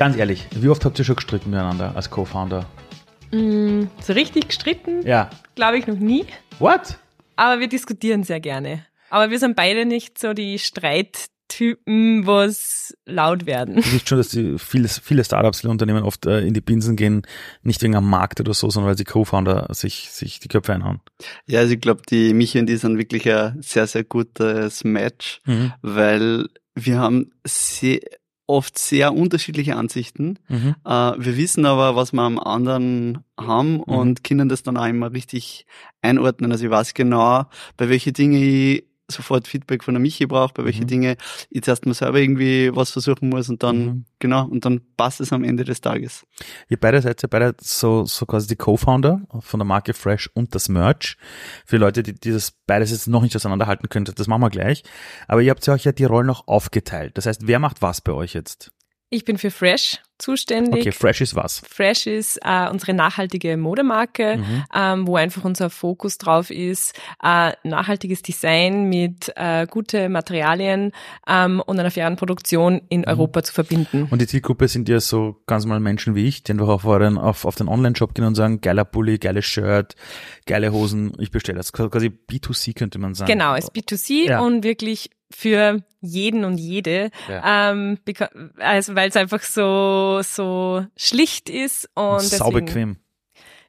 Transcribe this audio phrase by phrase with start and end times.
[0.00, 2.64] Ganz ehrlich, wie oft habt ihr schon gestritten miteinander als Co-Founder?
[3.32, 5.06] Mm, so richtig gestritten?
[5.06, 5.28] Ja.
[5.56, 6.24] Glaube ich noch nie.
[6.58, 6.96] What?
[7.36, 8.86] Aber wir diskutieren sehr gerne.
[9.10, 13.74] Aber wir sind beide nicht so die Streittypen, wo es laut werden.
[13.76, 16.96] Du siehst schon, dass die viele, viele Startups, viele Unternehmen oft äh, in die Binsen
[16.96, 17.20] gehen,
[17.62, 21.00] nicht wegen am Markt oder so, sondern weil die Co-Founder sich, sich die Köpfe einhauen.
[21.44, 25.42] Ja, also ich glaube, die Michi und die sind wirklich ein sehr, sehr gutes Match,
[25.44, 25.74] Mhm.
[25.82, 28.00] weil wir haben sehr,
[28.50, 30.38] oft sehr unterschiedliche Ansichten.
[30.48, 30.74] Mhm.
[30.84, 33.80] Äh, wir wissen aber, was wir am anderen haben Mhm.
[33.80, 35.66] und können das dann auch immer richtig
[36.02, 36.52] einordnen.
[36.52, 37.44] Also ich weiß genau,
[37.76, 40.88] bei welchen Dinge ich sofort Feedback von der Michi brauche, bei welchen Mhm.
[40.88, 41.16] Dinge
[41.50, 44.04] ich zuerst mal selber irgendwie was versuchen muss und dann, Mhm.
[44.18, 46.24] genau, und dann passt es am Ende des Tages.
[46.68, 50.54] Ihr beide seid ja beide so, so quasi die Co-Founder von der Marke Fresh und
[50.54, 51.16] das Merch.
[51.66, 54.82] Für Leute, die, die das beides jetzt noch nicht auseinanderhalten können, das machen wir gleich.
[55.28, 57.16] Aber ihr habt ja euch ja die Rollen noch aufgeteilt.
[57.18, 58.72] Das heißt, wer macht was bei euch jetzt?
[59.12, 60.82] Ich bin für Fresh zuständig.
[60.82, 61.62] Okay, Fresh ist was.
[61.68, 64.64] Fresh ist äh, unsere nachhaltige Modemarke, Mhm.
[64.72, 70.92] ähm, wo einfach unser Fokus drauf ist, äh, nachhaltiges Design mit äh, gute Materialien
[71.26, 74.06] ähm, und einer fairen Produktion in Europa zu verbinden.
[74.10, 77.18] Und die Zielgruppe sind ja so ganz normal Menschen wie ich, die einfach auf, euren,
[77.18, 79.96] auf, auf den Online-Shop gehen und sagen, geiler Pulli, geiles Shirt,
[80.46, 81.72] geile Hosen, ich bestelle das.
[81.72, 83.32] Quasi B2C könnte man sagen.
[83.32, 84.40] Genau, es ist B2C Ja.
[84.40, 87.70] und wirklich für jeden und jede, Ja.
[87.70, 87.98] ähm,
[88.58, 92.96] also weil es einfach so so schlicht ist und, Und saubequem.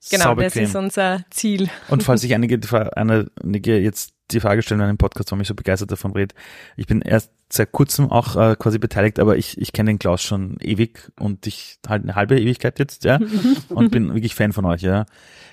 [0.09, 1.69] Genau, das ist unser Ziel.
[1.89, 2.59] Und falls sich einige,
[2.95, 6.33] einige jetzt die Frage stellen in einem Podcast, warum ich so begeistert davon rede,
[6.75, 10.21] ich bin erst seit kurzem auch äh, quasi beteiligt, aber ich, ich kenne den Klaus
[10.23, 13.19] schon ewig und ich halt eine halbe Ewigkeit jetzt, ja,
[13.69, 15.05] und bin wirklich Fan von euch, ja.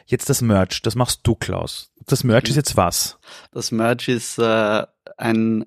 [0.06, 1.90] Jetzt das Merch, das machst du, Klaus.
[2.06, 3.18] Das Merch ist jetzt was?
[3.52, 4.86] Das Merch ist äh,
[5.18, 5.66] ein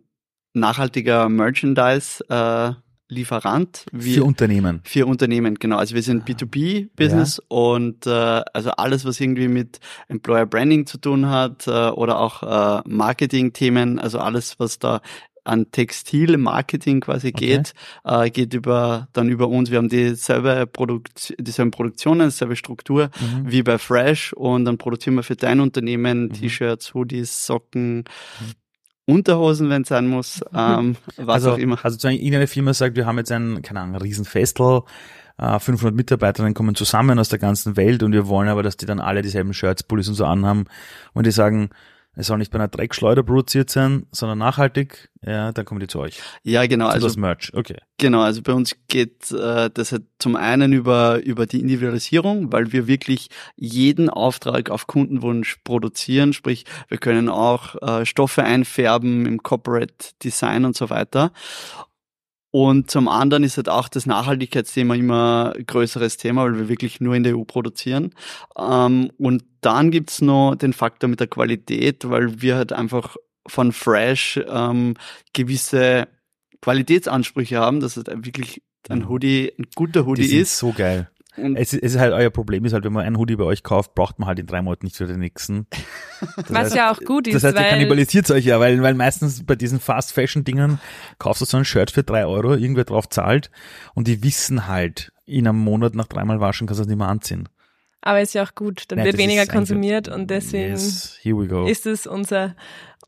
[0.53, 2.73] nachhaltiger Merchandise äh,
[3.97, 4.79] Für Unternehmen.
[4.83, 5.77] für Unternehmen, genau.
[5.77, 8.09] Also wir sind B2B-Business und äh,
[8.53, 13.99] also alles, was irgendwie mit Employer Branding zu tun hat äh, oder auch äh, Marketing-Themen,
[13.99, 15.01] also alles, was da
[15.43, 17.47] an Textil-Marketing quasi Okay.
[17.57, 17.73] geht,
[18.05, 19.71] äh, geht über dann über uns.
[19.71, 23.51] Wir haben dieselbe Produkt dieselben Produktionen, dieselbe Struktur Mhm.
[23.51, 26.33] wie bei Fresh und dann produzieren wir für dein Unternehmen Mhm.
[26.33, 28.05] T-Shirts, Hoodies, Socken,
[29.11, 31.75] Unterhosen, wenn es sein muss, ähm, was also, auch immer.
[31.83, 34.81] Also sozusagen irgendeine Firma sagt, wir haben jetzt ein, keine Ahnung, ein Riesenfestel,
[35.37, 38.85] äh, 500 Mitarbeiterinnen kommen zusammen aus der ganzen Welt und wir wollen aber, dass die
[38.85, 40.65] dann alle dieselben Shirts, Pullis und so anhaben
[41.13, 41.69] und die sagen,
[42.21, 45.99] es soll nicht bei einer Dreckschleuder produziert sein, sondern nachhaltig, ja, dann kommen die zu
[45.99, 46.19] euch.
[46.43, 46.85] Ja, genau.
[46.85, 47.77] Also Also das Merch, okay.
[47.97, 52.71] Genau, also bei uns geht äh, das halt zum einen über, über die Individualisierung, weil
[52.71, 59.41] wir wirklich jeden Auftrag auf Kundenwunsch produzieren, sprich wir können auch äh, Stoffe einfärben im
[59.41, 59.93] Corporate
[60.23, 61.31] Design und so weiter.
[62.51, 66.99] Und zum anderen ist halt auch das Nachhaltigkeitsthema immer ein größeres Thema, weil wir wirklich
[66.99, 68.13] nur in der EU produzieren.
[68.57, 73.15] Ähm, und dann gibt's noch den Faktor mit der Qualität, weil wir halt einfach
[73.47, 74.95] von Fresh ähm,
[75.33, 76.07] gewisse
[76.61, 80.57] Qualitätsansprüche haben, dass es wirklich ein Hoodie, ein guter Die Hoodie sind ist.
[80.57, 81.09] so geil.
[81.37, 83.45] Und Es ist, es ist halt, euer Problem ist halt, wenn man einen Hoodie bei
[83.45, 85.67] euch kauft, braucht man halt in drei Monaten nicht für den nächsten.
[86.37, 88.93] Das Was heißt, ja auch gut ist, Das heißt, ihr kannibalisiert euch ja, weil, weil
[88.93, 90.79] meistens bei diesen Fast-Fashion-Dingern
[91.17, 93.49] kaufst du so ein Shirt für drei Euro, irgendwer drauf zahlt
[93.95, 97.07] und die wissen halt, in einem Monat nach dreimal waschen kannst du es nicht mehr
[97.07, 97.49] anziehen.
[98.01, 101.17] aber ist ja auch gut, dann Nein, wird weniger konsumiert und deswegen Yes,
[101.67, 102.55] ist es unser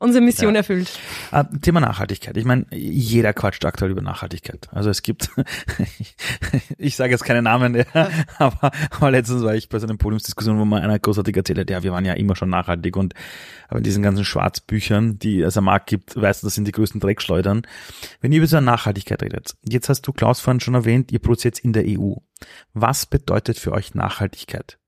[0.04, 0.58] unsere Mission Ja.
[0.60, 0.98] erfüllt.
[1.32, 2.36] Ah, Thema Nachhaltigkeit.
[2.36, 4.68] Ich meine, jeder quatscht aktuell über Nachhaltigkeit.
[4.72, 5.30] Also es gibt,
[6.78, 7.84] ich sage jetzt keine Namen, ja,
[8.38, 11.70] aber, aber letztens war ich bei so einer Podiumsdiskussion, wo mal einer großartig erzählt hat,
[11.70, 13.14] ja, wir waren ja immer schon nachhaltig und
[13.68, 16.72] aber in diesen ganzen Schwarzbüchern, die es am Markt gibt, weißt du, das sind die
[16.72, 17.62] größten Dreckschleudern.
[18.20, 21.18] Wenn ihr über so eine Nachhaltigkeit redet, jetzt hast du Klaus vorhin schon erwähnt, ihr
[21.18, 22.14] produziert in der EU.
[22.74, 24.78] Was bedeutet für euch Nachhaltigkeit?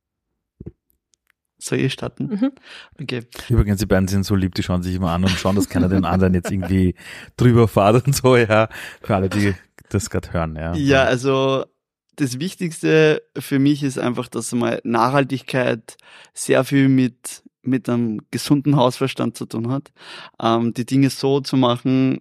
[1.59, 2.27] Soll ich starten?
[2.27, 2.53] Mhm.
[3.00, 3.22] Okay.
[3.48, 5.89] Übrigens, die beiden sind so lieb, die schauen sich immer an und schauen, dass keiner
[5.89, 6.95] den anderen jetzt irgendwie
[7.36, 8.69] drüber fährt und so, ja.
[9.03, 9.54] Für alle, die
[9.89, 10.75] das gerade hören, ja.
[10.75, 11.65] Ja, also
[12.16, 15.97] das Wichtigste für mich ist einfach, dass mal Nachhaltigkeit
[16.34, 19.92] sehr viel mit, mit einem gesunden Hausverstand zu tun hat.
[20.41, 22.21] Ähm, die Dinge so zu machen,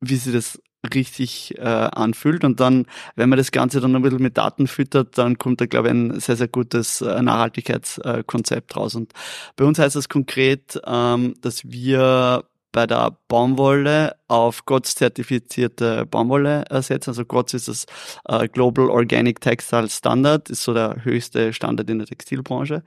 [0.00, 0.60] wie sie das
[0.92, 2.44] richtig äh, anfühlt.
[2.44, 2.86] Und dann,
[3.16, 5.94] wenn man das Ganze dann ein bisschen mit Daten füttert, dann kommt da, glaube ich,
[5.94, 8.94] ein sehr, sehr gutes äh, Nachhaltigkeitskonzept raus.
[8.94, 9.12] Und
[9.56, 16.64] bei uns heißt das konkret, ähm, dass wir bei der Baumwolle auf GOTS zertifizierte Baumwolle
[16.68, 17.10] ersetzen.
[17.10, 17.86] Also GOTS ist das
[18.24, 22.82] äh, Global Organic Textile Standard, ist so der höchste Standard in der Textilbranche.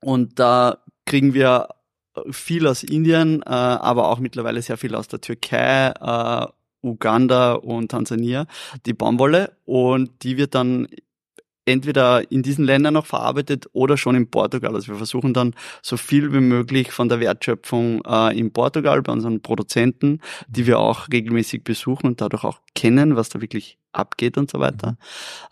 [0.00, 1.68] Und da kriegen wir
[2.30, 6.46] viel aus Indien, äh, aber auch mittlerweile sehr viel aus der Türkei äh,
[6.86, 8.46] Uganda und Tansania,
[8.86, 9.56] die Baumwolle.
[9.64, 10.88] Und die wird dann
[11.66, 14.74] entweder in diesen Ländern noch verarbeitet oder schon in Portugal.
[14.74, 19.12] Also wir versuchen dann so viel wie möglich von der Wertschöpfung äh, in Portugal bei
[19.12, 24.38] unseren Produzenten, die wir auch regelmäßig besuchen und dadurch auch kennen, was da wirklich abgeht
[24.38, 24.96] und so weiter.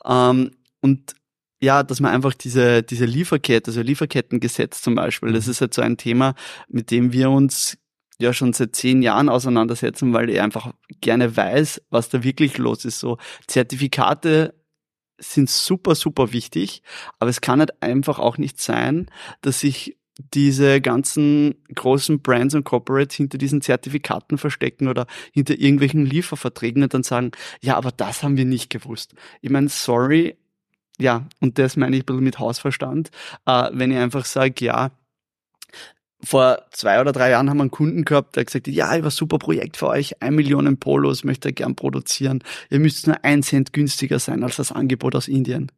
[0.04, 0.10] Mhm.
[0.10, 0.50] Ähm,
[0.81, 1.14] und
[1.60, 5.82] ja, dass man einfach diese, diese Lieferkette, also Lieferkettengesetz zum Beispiel, das ist halt so
[5.82, 6.34] ein Thema,
[6.69, 7.78] mit dem wir uns
[8.19, 12.84] ja schon seit zehn Jahren auseinandersetzen, weil er einfach gerne weiß, was da wirklich los
[12.84, 13.00] ist.
[13.00, 14.55] So Zertifikate
[15.19, 16.82] sind super, super wichtig,
[17.19, 19.11] aber es kann halt einfach auch nicht sein,
[19.43, 19.96] dass sich
[20.32, 26.94] diese ganzen großen Brands und Corporates hinter diesen Zertifikaten verstecken oder hinter irgendwelchen Lieferverträgen und
[26.94, 29.14] dann sagen, ja, aber das haben wir nicht gewusst.
[29.40, 30.37] Ich meine, sorry,
[30.99, 33.10] ja, und das meine ich ein bisschen mit Hausverstand,
[33.46, 34.93] äh, wenn ich einfach sage, ja,
[36.24, 38.98] vor zwei oder drei Jahren haben wir einen Kunden gehabt, der gesagt hat, ja, ich
[38.98, 42.42] habe ein super Projekt für euch, ein Millionen Polos möchte ich gern produzieren.
[42.70, 45.70] Ihr müsst nur ein Cent günstiger sein als das Angebot aus Indien.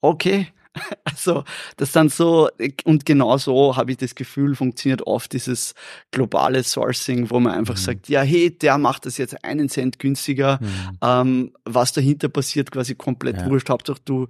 [0.00, 0.48] Okay.
[1.04, 1.44] Also,
[1.78, 2.50] das dann so,
[2.84, 5.74] und genau so habe ich das Gefühl, funktioniert oft dieses
[6.10, 7.80] globale Sourcing, wo man einfach mhm.
[7.80, 10.98] sagt, ja, hey, der macht das jetzt einen Cent günstiger, mhm.
[11.02, 13.48] ähm, was dahinter passiert, quasi komplett ja.
[13.48, 13.70] wurscht.
[13.70, 14.28] Hauptsache du,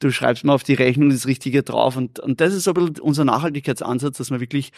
[0.00, 1.96] du schreibst mal auf die Rechnung das Richtige drauf.
[1.96, 4.72] Und, und das ist so ein bisschen unser Nachhaltigkeitsansatz, dass wir wirklich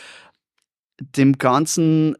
[1.00, 2.16] dem Ganzen,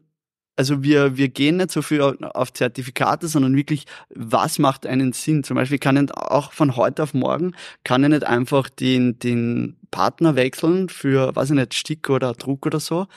[0.55, 5.43] also wir, wir gehen nicht so viel auf Zertifikate, sondern wirklich, was macht einen Sinn?
[5.43, 7.53] Zum Beispiel kann ich auch von heute auf morgen,
[7.83, 12.65] kann ich nicht einfach den, den Partner wechseln für, weiß ich nicht, Stick oder Druck
[12.65, 13.07] oder so,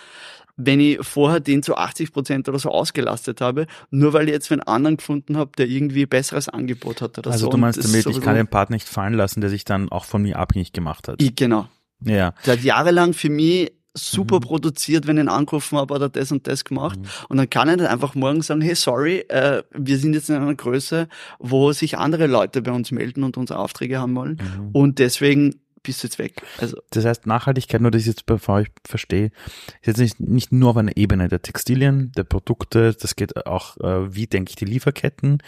[0.67, 4.50] wenn ich vorher den zu 80 Prozent oder so ausgelastet habe, nur weil ich jetzt
[4.53, 7.47] einen anderen gefunden habe, der irgendwie besseres Angebot hat oder also so.
[7.47, 10.05] Also du meinst damit, ich kann den Part nicht fallen lassen, der sich dann auch
[10.05, 11.20] von mir abhängig gemacht hat.
[11.23, 11.69] Ich, genau.
[12.05, 12.35] Ja.
[12.47, 14.41] Der hat jahrelang für mich super mhm.
[14.41, 16.99] produziert, wenn ich ihn angerufen habe, hat er das und das gemacht.
[16.99, 17.06] Mhm.
[17.29, 20.37] Und dann kann ich nicht einfach morgen sagen, hey, sorry, äh, wir sind jetzt in
[20.37, 24.38] einer Größe, wo sich andere Leute bei uns melden und unsere Aufträge haben wollen.
[24.41, 24.70] Mhm.
[24.73, 26.43] Und deswegen bist du jetzt weg.
[26.58, 29.32] Also das heißt, Nachhaltigkeit, nur dass ich jetzt bevor ich verstehe,
[29.81, 33.76] ist jetzt nicht, nicht nur auf einer Ebene der Textilien, der Produkte, das geht auch,
[33.79, 35.43] äh, wie denke ich, die Lieferketten,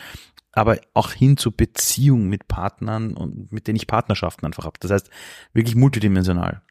[0.52, 4.78] aber auch hin zu Beziehungen mit Partnern und mit denen ich Partnerschaften einfach habe.
[4.80, 5.10] Das heißt,
[5.52, 6.62] wirklich multidimensional.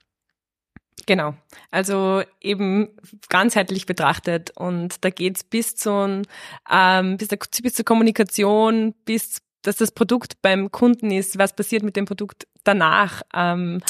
[1.05, 1.35] Genau.
[1.69, 2.89] Also eben
[3.27, 6.21] ganzheitlich betrachtet und da geht's bis zu
[6.69, 11.83] ähm, bis, der, bis zur Kommunikation, bis dass das Produkt beim Kunden ist, was passiert
[11.83, 13.21] mit dem Produkt danach.
[13.33, 13.81] Ähm,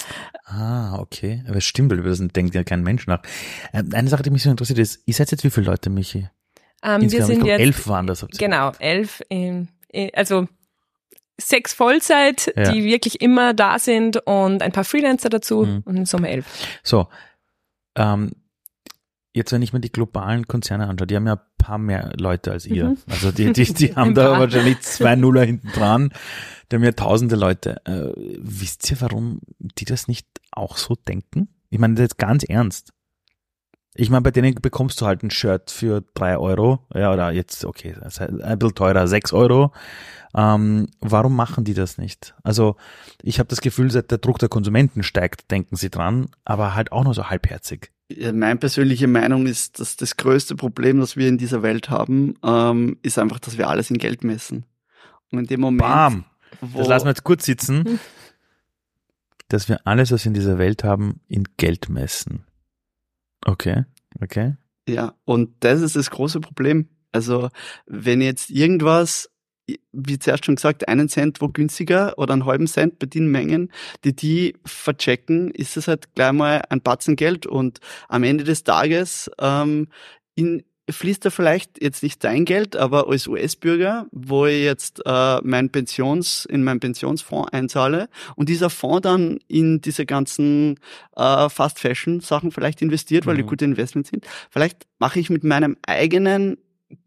[0.46, 1.44] ah, okay.
[1.48, 3.22] Aber es stimmt, über das denkt ja kein Mensch nach.
[3.74, 6.30] Ähm, eine Sache, die mich so interessiert ist, ihr seid jetzt wie viele Leute, Michi?
[6.84, 8.26] Ähm, wir sind glaub, jetzt, elf waren das.
[8.38, 9.22] Genau, elf.
[9.30, 10.48] In, in, also
[11.38, 12.72] sechs Vollzeit, ja.
[12.72, 15.82] die wirklich immer da sind und ein paar Freelancer dazu mhm.
[15.86, 16.46] und in Summe elf.
[16.84, 17.08] So,
[17.96, 18.32] ähm,
[19.34, 22.52] jetzt wenn ich mir die globalen Konzerne anschaue, die haben ja ein paar mehr Leute
[22.52, 22.90] als ihr.
[22.90, 22.98] Mhm.
[23.10, 26.14] Also die, die, die haben da wahrscheinlich zwei Nuller hinten dran.
[26.72, 27.78] Die haben ja tausende Leute.
[27.86, 31.50] Äh, wisst ihr, warum die das nicht auch so denken?
[31.70, 32.94] Ich meine, das ist ganz ernst.
[33.96, 37.64] Ich meine, bei denen bekommst du halt ein Shirt für drei Euro, ja, oder jetzt,
[37.64, 39.72] okay, ein bisschen teurer, sechs Euro.
[40.36, 42.34] Ähm, warum machen die das nicht?
[42.42, 42.76] Also,
[43.22, 46.92] ich habe das Gefühl, seit der Druck der Konsumenten steigt, denken sie dran, aber halt
[46.92, 47.93] auch nur so halbherzig.
[48.10, 52.98] Meine persönliche Meinung ist, dass das größte Problem, das wir in dieser Welt haben, ähm,
[53.02, 54.66] ist einfach, dass wir alles in Geld messen.
[55.32, 55.82] Und in dem Moment.
[55.82, 56.26] Bam!
[56.76, 58.00] das lassen wir jetzt kurz sitzen.
[59.48, 62.44] dass wir alles, was wir in dieser Welt haben, in Geld messen.
[63.46, 63.86] Okay,
[64.20, 64.56] okay.
[64.88, 66.90] Ja, und das ist das große Problem.
[67.12, 67.50] Also,
[67.86, 69.30] wenn jetzt irgendwas
[69.92, 73.72] wie zuerst schon gesagt, einen Cent wo günstiger oder einen halben Cent bei den Mengen,
[74.04, 77.80] die die verchecken, ist es halt gleich mal ein Batzen Geld und
[78.10, 79.88] am Ende des Tages ähm,
[80.36, 85.40] in, fließt da vielleicht jetzt nicht dein Geld, aber als US-Bürger, wo ich jetzt äh,
[85.42, 90.80] mein Pensions, in meinen Pensionsfonds einzahle und dieser Fonds dann in diese ganzen
[91.16, 93.40] äh, Fast-Fashion-Sachen vielleicht investiert, weil mhm.
[93.40, 96.58] die gute Investments sind, vielleicht mache ich mit meinem eigenen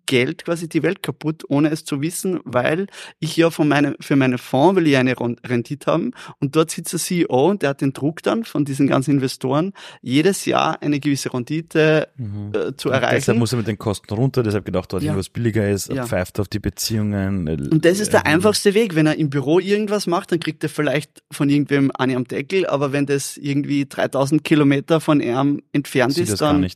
[0.07, 2.87] Geld quasi die Welt kaputt, ohne es zu wissen, weil
[3.19, 6.93] ich ja von meinem, für meine Fonds will ich eine Rendite haben und dort sitzt
[6.93, 11.01] der CEO und der hat den Druck dann von diesen ganzen Investoren, jedes Jahr eine
[11.01, 12.53] gewisse Rendite mhm.
[12.55, 13.17] äh, zu erreichen.
[13.17, 15.09] Deshalb muss er mit den Kosten runter, deshalb gedacht, dort ja.
[15.09, 16.07] irgendwas billiger ist, ja.
[16.07, 17.47] pfeift auf die Beziehungen.
[17.49, 18.95] Äh, und das ist der äh, einfachste Weg.
[18.95, 22.67] Wenn er im Büro irgendwas macht, dann kriegt er vielleicht von irgendwem eine am Deckel,
[22.67, 26.67] aber wenn das irgendwie 3000 Kilometer von ihm entfernt ist, dann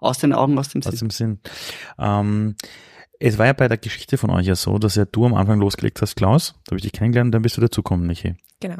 [0.00, 0.92] aus den Augen, aus dem Sinn.
[0.92, 1.38] Aus dem Sinn.
[1.98, 2.56] Ähm,
[3.18, 5.60] es war ja bei der Geschichte von euch ja so, dass ja du am Anfang
[5.60, 8.34] losgelegt hast, Klaus, da habe ich dich kennengelernt, dann bist du dazukommen, Michi.
[8.60, 8.78] Genau.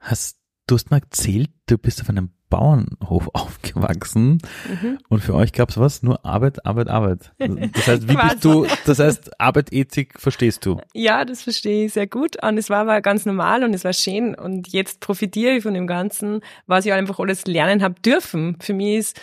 [0.00, 4.98] Hast du hast mal erzählt, du bist auf einem Bauernhof aufgewachsen Mhm.
[5.08, 6.02] und für euch gab's was?
[6.02, 7.32] Nur Arbeit, Arbeit, Arbeit.
[7.38, 10.80] Das heißt, wie bist du, das heißt, Arbeit, Ethik verstehst du?
[10.94, 12.42] Ja, das verstehe ich sehr gut.
[12.42, 14.34] Und es war aber ganz normal und es war schön.
[14.34, 18.56] Und jetzt profitiere ich von dem Ganzen, was ich einfach alles lernen habe dürfen.
[18.60, 19.20] Für mich ist,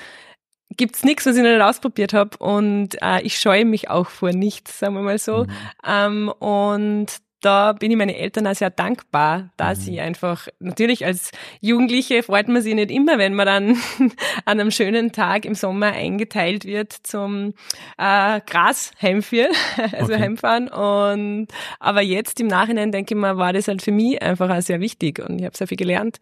[0.77, 2.37] gibt's nichts, was ich noch nicht ausprobiert habe.
[2.37, 5.43] Und äh, ich scheue mich auch vor nichts, sagen wir mal so.
[5.43, 5.47] Mhm.
[5.87, 7.07] Ähm, und
[7.41, 9.83] da bin ich meinen Eltern auch sehr dankbar, dass Mhm.
[9.83, 11.29] sie einfach, natürlich als
[11.61, 13.77] Jugendliche freut man sich nicht immer, wenn man dann
[14.45, 17.53] an einem schönen Tag im Sommer eingeteilt wird zum
[17.99, 19.51] äh, Gras heimführen,
[19.91, 20.21] also Okay.
[20.23, 20.69] heimfahren.
[20.69, 21.47] Und
[21.79, 24.79] aber jetzt im Nachhinein denke ich mal, war das halt für mich einfach auch sehr
[24.79, 26.17] wichtig und ich habe sehr viel gelernt.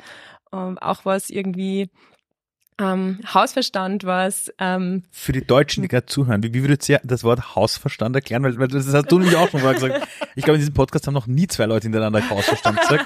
[0.52, 1.90] Ähm, auch was irgendwie
[2.80, 7.24] ähm, Hausverstand, was ähm, Für die Deutschen, die gerade zuhören, wie, wie würdet ihr das
[7.24, 8.44] Wort Hausverstand erklären?
[8.44, 10.08] Weil, weil das hast du nämlich auch schon mal gesagt.
[10.36, 13.06] Ich glaube, in diesem Podcast haben noch nie zwei Leute hintereinander Hausverstand gesagt.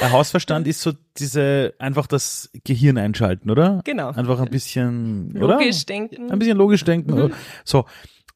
[0.00, 3.80] Ein Hausverstand ist so diese, einfach das Gehirn einschalten, oder?
[3.84, 5.58] genau Einfach ein bisschen, oder?
[5.58, 6.30] logisch denken.
[6.30, 7.14] Ein bisschen logisch denken.
[7.14, 7.32] Mhm.
[7.64, 7.84] So.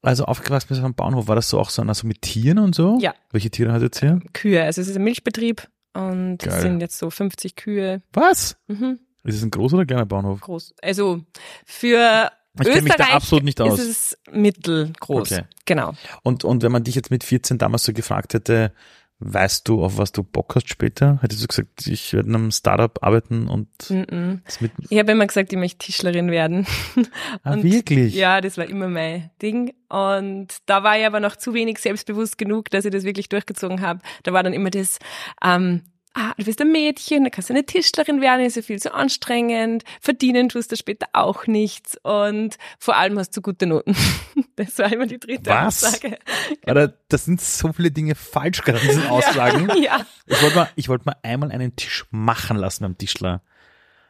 [0.01, 2.73] Also aufgewachsen bist du am Bahnhof, war das so auch so, also mit Tieren und
[2.73, 2.97] so?
[3.01, 3.13] Ja.
[3.31, 4.21] Welche Tiere hattet ihr?
[4.33, 4.63] Kühe.
[4.63, 6.53] Also es ist ein Milchbetrieb und Geil.
[6.53, 8.01] es sind jetzt so 50 Kühe.
[8.13, 8.55] Was?
[8.67, 10.41] Mhm, Ist es ein großer oder kleiner Bahnhof?
[10.41, 10.73] groß.
[10.81, 11.21] Also
[11.65, 13.79] für Ich kenn mich da Österreich absolut nicht aus.
[13.79, 15.31] ist es mittelgroß.
[15.31, 15.43] Okay.
[15.65, 15.93] Genau.
[16.23, 18.73] Und, und wenn man dich jetzt mit 14 damals so gefragt hätte,
[19.21, 21.19] weißt du, auf was du Bock hast später?
[21.21, 24.41] Hättest du gesagt, ich werde in einem Startup arbeiten und Mhm.
[24.45, 26.65] das mit, Ich habe immer gesagt, ich möchte Tischlerin werden.
[27.43, 28.15] ah, Und wirklich?
[28.15, 29.73] Ja, das war immer mein Ding.
[29.89, 33.81] Und da war ich aber noch zu wenig selbstbewusst genug, dass ich das wirklich durchgezogen
[33.81, 33.99] habe.
[34.23, 34.99] Da war dann immer das,
[35.43, 35.81] ähm,
[36.13, 38.93] ah, du bist ein Mädchen, da kannst du eine Tischlerin werden, ist ja viel zu
[38.93, 43.95] anstrengend, verdienen tust du später auch nichts und vor allem hast du gute Noten.
[44.55, 45.85] Das war immer die dritte Was?
[45.85, 46.19] Aussage.
[46.67, 49.69] Oder das sind so viele Dinge falsch gerade in diesen Aussagen.
[49.81, 53.41] Ja, Ich wollte mal, ich wollte mal einmal einen Tisch machen lassen beim Tischler.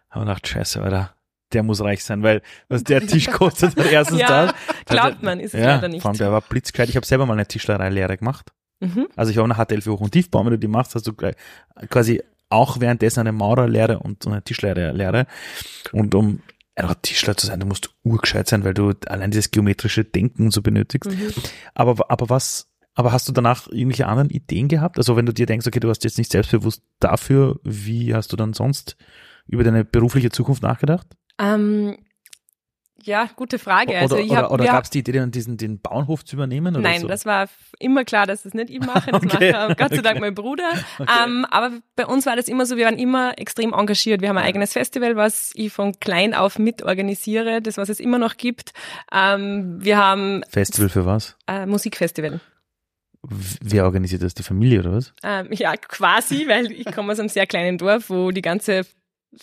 [0.09, 1.13] Aber gedacht, scheiße, Alter,
[1.53, 4.55] der muss reich sein, weil was der Tisch kostet, hat erstens ja das.
[4.87, 6.01] glaubt man, ist es Ja, leider nicht.
[6.01, 6.89] vor allem der war blitzgescheit.
[6.89, 8.51] Ich habe selber mal eine Tischlerei-Lehre gemacht.
[8.79, 9.07] Mhm.
[9.15, 11.13] Also ich habe eine HTL für Hoch- und Tiefbau, wenn du die machst, hast du
[11.13, 11.35] gleich
[11.89, 15.27] quasi auch währenddessen eine Maurerlehre und eine Tischlerlehre.
[15.91, 16.41] Und um
[16.75, 20.61] ein Tischler zu sein, du musst urgescheit sein, weil du allein dieses geometrische Denken so
[20.61, 21.11] benötigst.
[21.11, 21.33] Mhm.
[21.75, 24.97] Aber, aber was, aber hast du danach irgendwelche anderen Ideen gehabt?
[24.97, 28.35] Also wenn du dir denkst, okay, du hast jetzt nicht selbstbewusst dafür, wie hast du
[28.35, 28.97] dann sonst
[29.47, 31.07] über deine berufliche Zukunft nachgedacht?
[31.39, 31.97] Ähm,
[33.03, 33.97] ja, gute Frage.
[33.97, 36.23] Also oder ich oder, hab, oder wir gab es die Idee, dann diesen, den Bauernhof
[36.25, 36.75] zu übernehmen?
[36.75, 37.07] Oder Nein, so?
[37.07, 37.47] das war
[37.79, 39.11] immer klar, dass das nicht ich mache.
[39.11, 39.51] Das Okay.
[39.53, 40.19] macht Gott sei Dank Okay.
[40.19, 40.69] mein Bruder.
[40.99, 41.11] Okay.
[41.25, 44.21] Ähm, aber bei uns war das immer so, wir waren immer extrem engagiert.
[44.21, 47.99] Wir haben ein eigenes Festival, was ich von klein auf mit organisiere, das was es
[47.99, 48.73] immer noch gibt.
[49.11, 51.35] Ähm, wir haben Festival für was?
[51.47, 52.39] äh, Musikfestival.
[53.21, 54.33] Wer organisiert das?
[54.33, 55.13] Die Familie oder was?
[55.23, 58.85] Ähm, ja, quasi, weil ich komme aus einem sehr kleinen Dorf, wo die ganze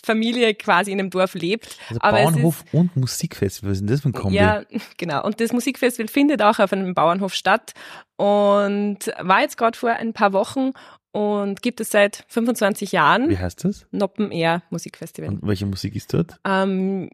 [0.03, 1.77] Familie quasi in einem Dorf lebt.
[1.89, 4.35] Also Aber Bauernhof und Musikfestival, was ist denn das für ein Kombi?
[4.35, 4.63] Ja,
[4.97, 5.23] genau.
[5.23, 7.73] Und das Musikfestival findet auch auf einem Bauernhof statt
[8.17, 10.71] und war jetzt gerade vor ein paar Wochen
[11.11, 13.29] und gibt es seit 25 Jahren.
[13.29, 13.85] Wie heißt das?
[13.91, 15.29] Noppen Air Musikfestival.
[15.29, 16.35] Und welche Musik ist dort?
[16.45, 17.09] Ähm,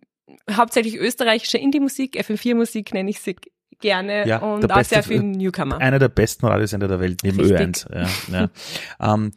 [0.51, 3.35] hauptsächlich österreichische Indie-Musik, FM4-Musik nenne ich sie
[3.79, 5.77] gerne Ja, und auch beste- sehr viel Newcomer.
[5.77, 7.85] Einer der besten Radiosender der Welt, neben Richtig.
[7.85, 7.93] Ö1.
[8.31, 8.49] Ja, ja.
[9.13, 9.31] ähm,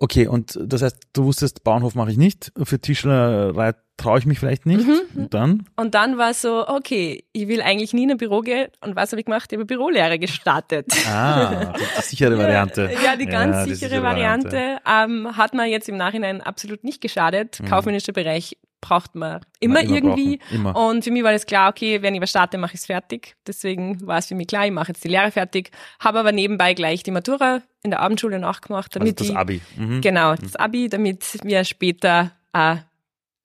[0.00, 4.38] okay, und das heißt, du wusstest, Bauernhof mache ich nicht, für Tischlerei traue ich mich
[4.38, 4.86] vielleicht nicht.
[4.86, 5.00] Mhm.
[5.14, 5.66] Und dann?
[5.76, 8.68] Und dann war so, okay, ich will eigentlich nie in ein Büro gehen.
[8.80, 9.52] Und was habe ich gemacht?
[9.52, 10.86] Ich habe Bürolehre gestartet.
[11.06, 12.90] Ah, die, sichere Variante.
[13.04, 14.78] Ja, die ganz Ja, die sichere, Variante.
[14.88, 17.60] Ähm, hat mir jetzt im Nachhinein absolut nicht geschadet.
[17.60, 17.66] Mhm.
[17.66, 20.38] Kaufmännischer Bereich braucht man immer, Immer irgendwie.
[20.50, 20.76] immer.
[20.76, 23.36] Und für mich war das klar, okay, wenn ich was starte, mache ich es fertig.
[23.46, 25.70] Deswegen war es für mich klar, ich mache jetzt die Lehre fertig.
[26.00, 29.60] Habe aber nebenbei gleich die Matura in der Abendschule nachgemacht, Also damit das ich, Abi.
[29.76, 30.00] Mhm.
[30.00, 32.76] genau, das Abi, damit mir später äh,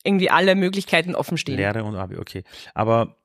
[0.04, 1.56] irgendwie alle Möglichkeiten offen stehen.
[1.58, 2.44] Lehre und Abi, okay.
[2.74, 3.18] Aber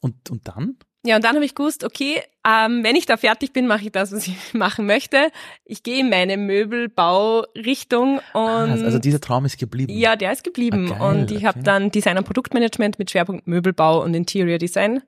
[0.00, 0.76] und, und dann?
[1.04, 3.90] Ja, und dann habe ich gewusst, okay, ähm, wenn ich da fertig bin, mache ich
[3.92, 5.30] das, was ich machen möchte.
[5.64, 9.92] Ich gehe in meine Möbelbaurichtung und Ah, also dieser Traum ist geblieben.
[9.92, 10.92] ja, der ist geblieben.
[10.92, 11.64] Ah, geil, und ich habe okay.
[11.64, 15.02] dann Design und Produktmanagement mit Schwerpunkt Möbelbau und Interior Design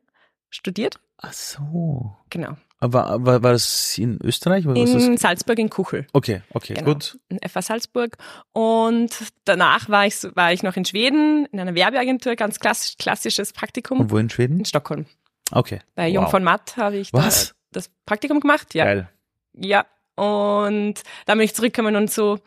[0.50, 0.98] studiert.
[1.18, 2.16] Ach so.
[2.30, 2.56] Genau.
[2.80, 5.16] Aber war, war das in Österreich oder In?
[5.16, 6.06] Salzburg in Kuchel.
[6.12, 6.92] Okay, okay, Genau.
[6.94, 7.18] gut.
[7.28, 8.18] in FA Salzburg.
[8.52, 9.10] Und
[9.44, 14.00] danach war ich, war ich noch in Schweden in einer Werbeagentur, ganz klassisch, klassisches Praktikum
[14.00, 14.58] Und wo in Schweden?
[14.58, 15.06] in Stockholm.
[15.52, 15.80] Okay.
[15.94, 16.30] Bei Jung Wow.
[16.30, 17.10] von Matt habe ich?
[17.10, 17.28] Da
[17.72, 18.74] das Praktikum gemacht.
[18.74, 18.84] Ja.
[18.84, 19.08] Geil.
[19.54, 19.86] Ja.
[20.16, 22.38] Und dann bin ich zurückgekommen und so,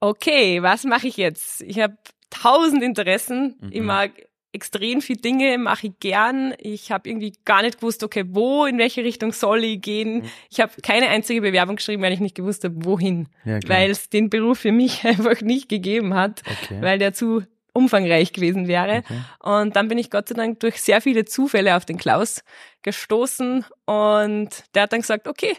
[0.00, 1.60] okay, was mache ich jetzt?
[1.62, 1.96] Ich habe
[2.30, 3.56] tausend Interessen.
[3.60, 3.68] Mhm.
[3.72, 4.10] Ich mag
[4.52, 6.54] extrem viele Dinge, mache ich gern.
[6.58, 10.22] Ich habe irgendwie gar nicht gewusst, okay, wo, in welche Richtung soll ich gehen.
[10.22, 10.30] Mhm.
[10.50, 13.28] Ich habe keine einzige Bewerbung geschrieben, weil ich nicht gewusst habe, wohin.
[13.44, 16.78] Ja, weil es den Beruf für mich einfach nicht gegeben hat, Okay.
[16.80, 18.98] weil der zu umfangreich gewesen wäre.
[18.98, 19.20] Okay.
[19.40, 22.42] Und dann bin ich Gott sei Dank durch sehr viele Zufälle auf den Klaus
[22.82, 25.56] gestoßen und der hat dann gesagt, okay,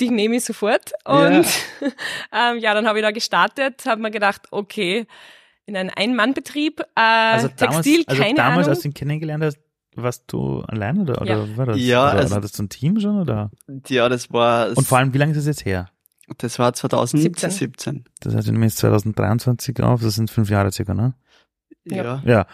[0.00, 0.92] die nehme ich sofort.
[1.04, 1.44] Und
[2.32, 5.06] ja, ähm, ja dann habe ich da gestartet, habe mir gedacht, okay,
[5.66, 8.68] in einem Ein-Mann-Betrieb, äh, Also damals, Textil, also keine damals, Ahnung.
[8.70, 9.58] als du ihn kennengelernt hast,
[9.96, 11.56] warst du allein oder, oder Ja.
[11.56, 11.76] war das?
[11.80, 13.50] Ja, oder, also- hattest du ein Team schon oder?
[13.88, 15.88] Ja, das war, Und vor allem, wie lange ist das jetzt her?
[16.38, 18.04] Das war 2017.
[18.20, 21.14] Das heißt, wir nehmen jetzt 2023 auf, das sind fünf Jahre circa, ne?
[21.84, 22.22] Ja.
[22.24, 22.46] Ja.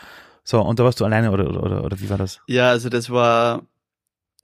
[0.45, 2.41] So, und da warst du alleine oder, oder, oder, oder wie war das?
[2.47, 3.63] Ja, also das war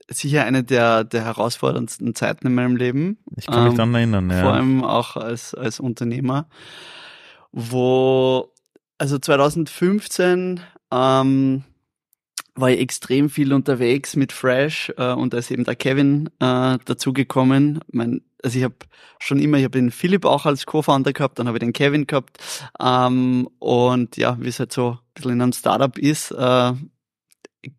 [0.09, 3.17] sicher eine der, der herausforderndsten Zeiten in meinem Leben.
[3.35, 4.41] Ich kann mich Ähm, daran erinnern, ja.
[4.41, 6.47] vor allem auch als, als Unternehmer,
[7.51, 8.53] wo,
[8.97, 11.63] also 2015 ähm,
[12.55, 16.77] war ich extrem viel unterwegs mit Fresh äh, und da ist eben der Kevin äh,
[16.85, 17.79] dazugekommen.
[17.91, 18.75] Mein, also ich habe
[19.19, 22.07] schon immer, ich habe den Philipp auch als Co-Founder gehabt, dann habe ich den Kevin
[22.07, 22.37] gehabt
[22.79, 26.73] ähm, und ja, wie es halt so ein bisschen in einem Startup ist, äh,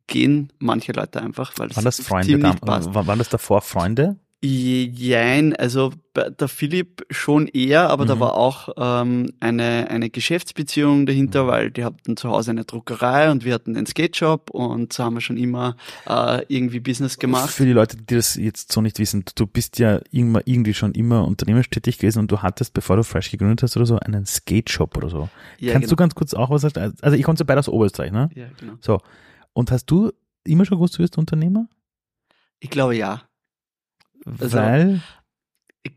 [0.07, 2.27] gehen manche Leute einfach, weil waren das das Freunde?
[2.27, 2.93] Team nicht passt.
[2.95, 4.19] waren das davor Freunde?
[4.41, 8.21] Jein, also bei der Philipp schon eher, aber da Mhm.
[8.21, 11.49] war auch ähm, eine, eine Geschäftsbeziehung dahinter, Mhm.
[11.49, 15.15] weil die hatten zu Hause eine Druckerei und wir hatten den Skate-Shop und so haben
[15.15, 15.77] wir schon immer
[16.07, 17.51] äh, irgendwie Business gemacht.
[17.51, 20.93] Für die Leute, die das jetzt so nicht wissen, du bist ja immer, irgendwie schon
[20.93, 24.25] immer unternehmerisch tätig gewesen und du hattest, bevor du Fresh gegründet hast oder so, einen
[24.25, 25.29] Skate-Shop oder so.
[25.59, 26.05] Ja, Kannst du genau.
[26.05, 26.95] ganz kurz auch was sagen?
[27.03, 28.31] Also ich komme beide aus Oberösterreich, ne?
[28.37, 28.75] Ja, genau.
[28.81, 29.01] So.
[29.53, 30.13] Und hast du
[30.45, 31.67] immer schon gewusst, du bist Unternehmer?
[32.61, 33.23] Ich glaube ja.
[34.25, 35.01] Also- Weil,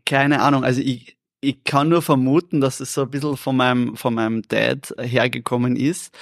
[0.06, 3.96] Keine Ahnung, also ich, ich kann nur vermuten, dass es so ein bisschen von meinem,
[3.96, 6.14] von meinem Dad hergekommen ist,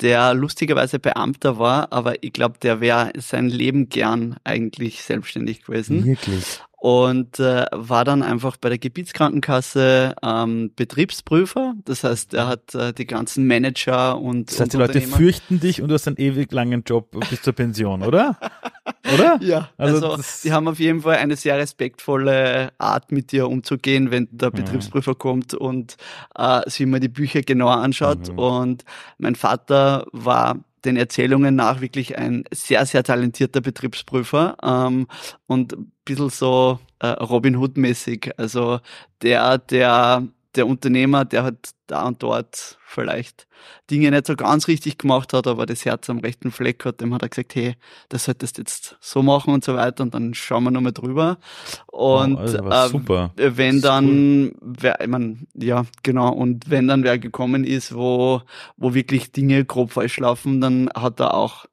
[0.00, 6.04] der lustigerweise Beamter war, aber ich glaube, der wäre sein Leben gern eigentlich selbstständig gewesen.
[6.06, 6.60] wirklich.
[6.80, 11.74] Und äh, war dann einfach bei der Gebietskrankenkasse ähm, Betriebsprüfer.
[11.84, 15.58] Das heißt, er hat äh, die ganzen Manager und, Das heißt, und die Leute fürchten
[15.58, 18.38] dich und du hast einen ewig langen Job bis zur Pension, oder?
[19.12, 19.38] oder?
[19.42, 24.10] Ja, Also also, die haben auf jeden Fall eine sehr respektvolle Art, mit dir umzugehen,
[24.10, 24.54] wenn der Mhm.
[24.54, 25.96] Betriebsprüfer kommt und
[26.36, 28.28] äh, sich mal die Bücher genauer anschaut.
[28.32, 28.38] Mhm.
[28.38, 28.84] Und
[29.18, 35.06] mein Vater war den Erzählungen nach wirklich ein sehr, sehr talentierter Betriebsprüfer ähm,
[35.46, 38.32] und ein bisschen so äh, Robin Hood-mäßig.
[38.38, 38.80] Also
[39.22, 43.46] der, der, der Unternehmer, der hat da und dort vielleicht
[43.90, 47.12] Dinge nicht so ganz richtig gemacht hat, aber das Herz am rechten Fleck hat, dem
[47.14, 47.76] hat er gesagt, hey,
[48.08, 51.38] das solltest du jetzt so machen und so weiter und dann schauen wir nochmal drüber.
[51.86, 53.32] Und Wow, also war äh, super.
[53.36, 58.42] wenn dann, wer, ich mein, ja, genau, und wenn dann wer gekommen ist, wo,
[58.76, 61.66] wo wirklich Dinge grob falsch laufen, dann hat er auch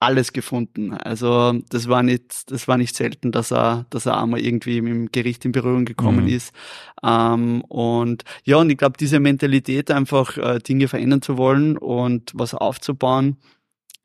[0.00, 0.92] alles gefunden.
[0.94, 4.92] Also das war nicht, das war nicht selten, dass er, dass er einmal irgendwie mit
[4.92, 6.30] dem Gericht in Berührung gekommen Mhm.
[6.30, 6.52] ist.
[7.02, 12.30] Ähm, und ja, und ich glaube, diese Mentalität einfach äh, Dinge verändern zu wollen und
[12.34, 13.36] was aufzubauen,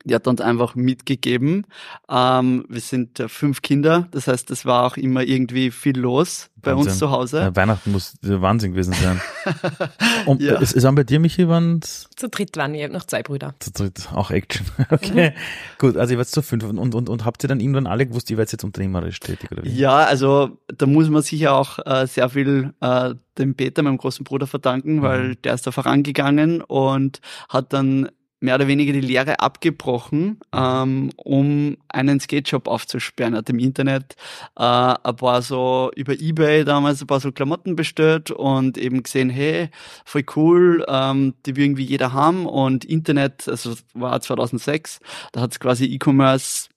[0.04, 1.66] die hat uns einfach mitgegeben.
[2.08, 6.50] Ähm, wir sind äh, fünf Kinder, das heißt, es war auch immer irgendwie viel los
[6.62, 6.90] bei Wahnsinn.
[6.92, 7.40] uns zu Hause.
[7.40, 9.20] Ja, Weihnachten muss der Wahnsinn gewesen sein.
[10.26, 10.60] Und Ja.
[10.60, 13.22] es ist auch bei dir, Michi, waren Zu dritt waren wir, ich habe noch zwei
[13.22, 13.54] Brüder.
[13.60, 14.66] zu dritt auch Action.
[14.90, 15.32] Okay.
[15.78, 18.30] Gut, also ihr wart zu fünf und, und, und habt ihr dann irgendwann alle gewusst,
[18.30, 19.70] ihr werdet jetzt unternehmerisch tätig oder wie?
[19.74, 24.24] Ja, also da muss man sicher auch äh, sehr viel äh, dem Peter, meinem großen
[24.24, 28.08] Bruder, verdanken, weil der ist da vorangegangen und hat dann
[28.44, 33.34] mehr oder weniger die Lehre abgebrochen, ähm, um einen Skate-Shop aufzusperren.
[33.34, 34.16] Er hat im Internet
[34.56, 39.30] äh, ein paar so über Ebay damals ein paar so Klamotten bestellt und eben gesehen,
[39.30, 39.70] hey,
[40.04, 45.00] voll cool, ähm, die will irgendwie jeder haben und Internet, also war 2006,
[45.32, 46.68] da hat es quasi E-Commerce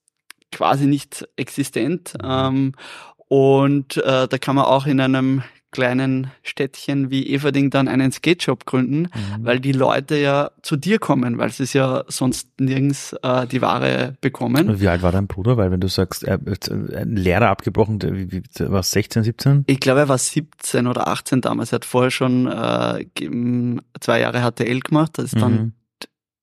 [0.53, 2.13] quasi nicht existent.
[2.23, 2.73] Ähm,
[3.27, 5.43] und äh, da kann man auch in einem
[5.77, 9.09] kleinen Städtchen wie Everding dann einen Skate-Shop gründen, Mhm.
[9.45, 13.61] weil die Leute ja zu dir kommen, weil sie es ja sonst nirgends äh, die
[13.61, 14.69] Ware bekommen.
[14.69, 15.55] Und Wie alt war dein Bruder?
[15.55, 19.63] Weil wenn du sagst, er hat einen Lehrer abgebrochen, war 16, 17?
[19.67, 21.71] Ich glaube, er war 17 oder 18 damals.
[21.71, 23.05] Er hat vorher schon äh,
[23.99, 25.11] zwei Jahre HTL gemacht.
[25.19, 25.71] Das ist dann Mhm.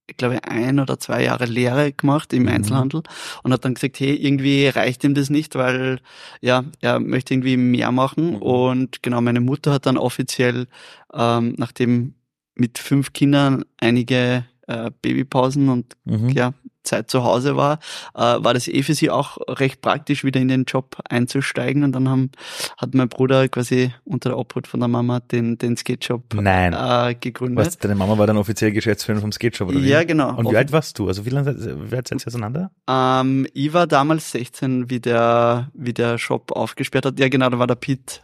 [0.06, 2.48] Ich glaube, ein oder zwei Jahre Lehre gemacht im Mhm.
[2.48, 3.02] Einzelhandel
[3.42, 6.00] und hat dann gesagt, hey, irgendwie reicht ihm das nicht, weil
[6.40, 8.32] ja, er möchte irgendwie mehr machen.
[8.32, 8.42] Mhm.
[8.42, 10.66] Und genau, meine Mutter hat dann offiziell,
[11.12, 12.14] ähm, nachdem
[12.54, 16.30] mit fünf Kindern einige äh, Babypausen und Mhm.
[16.30, 17.78] ja, Zeit zu Hause war,
[18.14, 21.82] äh, war das eh für sie auch recht praktisch, wieder in den Job einzusteigen.
[21.82, 22.30] Und dann haben,
[22.76, 26.74] hat mein Bruder quasi unter der Obhut von der Mama den, den Skate-Shop Nein.
[26.74, 27.64] äh, gegründet.
[27.66, 29.88] Was, deine Mama war dann offiziell Geschäftsführerin vom Skate-Shop, oder wie?
[29.88, 30.36] Ja, genau.
[30.36, 31.08] Und wie alt warst du?
[31.08, 31.56] Also wie lange
[31.90, 32.70] wie alt seid ihr auseinander?
[32.86, 37.18] Ähm, ich war damals 16, wie der, wie der Shop aufgesperrt hat.
[37.18, 38.20] Ja, genau, da war der Pete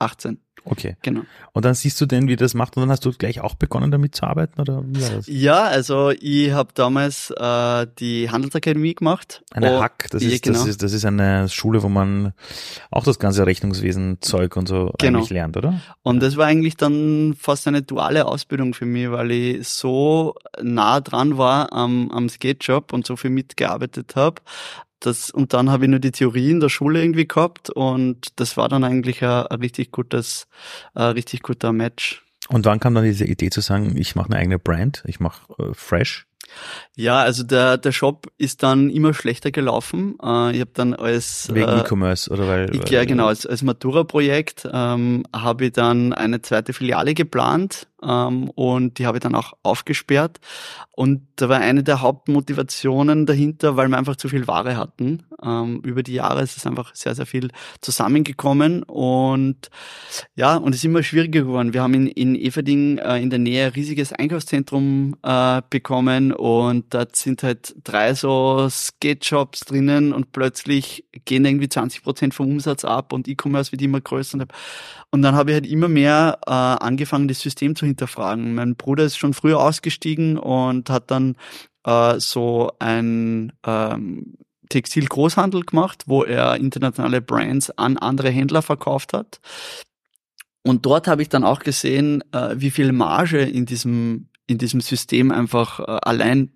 [0.00, 0.38] 18.
[0.66, 0.96] Okay.
[1.00, 1.22] Genau.
[1.52, 3.90] Und dann siehst du denn, wie das macht und dann hast du gleich auch begonnen
[3.90, 5.26] damit zu arbeiten, oder wie war das?
[5.26, 9.42] Ja, also ich habe damals äh, die Handelsakademie gemacht.
[9.52, 10.58] Eine Oh, Hack, das ja, ist, genau.
[10.58, 12.34] das ist, das ist eine Schule, wo man
[12.90, 15.20] auch das ganze Rechnungswesen Zeug und so Genau.
[15.20, 15.80] eigentlich lernt, oder?
[16.02, 21.00] Und das war eigentlich dann fast eine duale Ausbildung für mich, weil ich so nah
[21.00, 24.42] dran war am, am Skate-Shop und so viel mitgearbeitet habe.
[25.00, 28.56] Das, und dann habe ich nur die Theorie in der Schule irgendwie gehabt und das
[28.56, 30.46] war dann eigentlich ein, ein richtig gutes,
[30.94, 32.22] ein richtig guter Match.
[32.48, 35.52] Und wann kam dann diese Idee zu sagen, ich mache eine eigene Brand, ich mache
[35.58, 36.26] äh, Fresh?
[36.96, 40.16] Ja, also der, der Shop ist dann immer schlechter gelaufen.
[40.22, 43.28] Äh, ich habe dann als Wegen äh, E-Commerce oder weil, Ich, weil ja, genau.
[43.28, 49.18] Als, als Matura-Projekt ähm, habe ich dann eine zweite Filiale geplant ähm, und die habe
[49.18, 50.38] ich dann auch aufgesperrt.
[50.92, 55.22] Und da war eine der Hauptmotivationen dahinter, weil wir einfach zu viel Ware hatten.
[55.42, 57.48] Ähm, über die Jahre ist es einfach sehr, sehr viel
[57.80, 59.70] zusammengekommen und
[60.34, 61.72] ja, und es ist immer schwieriger geworden.
[61.72, 66.92] Wir haben in, in Everding äh, in der Nähe ein riesiges Einkaufszentrum äh, bekommen und
[66.92, 72.84] dort sind halt drei so Skate-Shops drinnen und plötzlich gehen irgendwie 20 Prozent vom Umsatz
[72.84, 74.38] ab und E-Commerce wird immer größer.
[75.10, 78.54] Und, dann habe ich halt immer mehr äh, angefangen, das System zu hinterfragen.
[78.54, 81.36] Mein Bruder ist schon früher ausgestiegen und hat dann
[81.84, 84.34] äh, so ein ähm,
[84.68, 89.40] Textilgroßhandel gemacht, wo er internationale Brands an andere Händler verkauft hat.
[90.62, 94.80] Und dort habe ich dann auch gesehen, äh, wie viel Marge in diesem, in diesem
[94.80, 96.52] System einfach äh, allein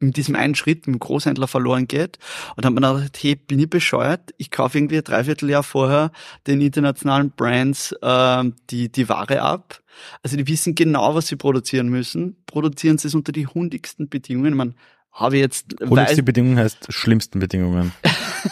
[0.00, 2.18] in diesem einen Schritt mit dem Großhändler verloren geht.
[2.54, 4.34] Und dann ich mir gedacht, hey, bin ich bescheuert?
[4.36, 6.10] Ich kaufe irgendwie ein Dreivierteljahr vorher
[6.46, 9.82] den internationalen Brands äh, die, die Ware ab.
[10.22, 12.36] Also die wissen genau, was sie produzieren müssen.
[12.46, 14.54] Produzieren sie es unter die hundigsten Bedingungen.
[14.54, 14.74] Man
[15.16, 17.92] habe jetzt Hundigste Bedingungen heißt schlimmsten Bedingungen.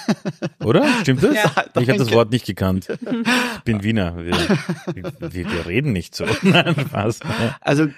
[0.64, 0.86] Oder?
[1.02, 1.34] Stimmt das?
[1.34, 2.10] Ja, ich habe das.
[2.12, 2.88] Wort nicht gekannt.
[2.88, 2.98] Ich
[3.64, 4.16] bin Wiener.
[4.16, 4.34] Wir,
[4.94, 6.24] wir, wir reden nicht so.
[6.42, 7.20] Nein, Spaß.
[7.60, 7.88] Also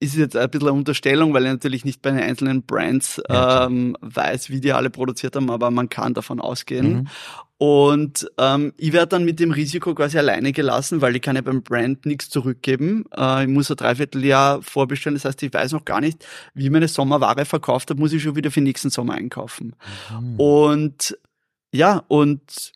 [0.00, 3.96] ist jetzt ein bisschen eine Unterstellung, weil ich natürlich nicht bei den einzelnen Brands ähm,
[4.00, 6.92] weiß, wie die alle produziert haben, aber man kann davon ausgehen.
[6.92, 7.08] Mhm.
[7.58, 11.42] Und ähm, ich werde dann mit dem Risiko quasi alleine gelassen, weil ich kann ja
[11.42, 13.06] beim Brand nichts zurückgeben.
[13.16, 15.16] Äh, ich muss ein Dreivierteljahr vorbestellen.
[15.16, 18.36] Das heißt, ich weiß noch gar nicht, wie meine Sommerware verkauft habe, muss ich schon
[18.36, 19.74] wieder für nächsten Sommer einkaufen.
[20.20, 20.38] Mhm.
[20.38, 21.18] Und
[21.72, 22.72] ja, und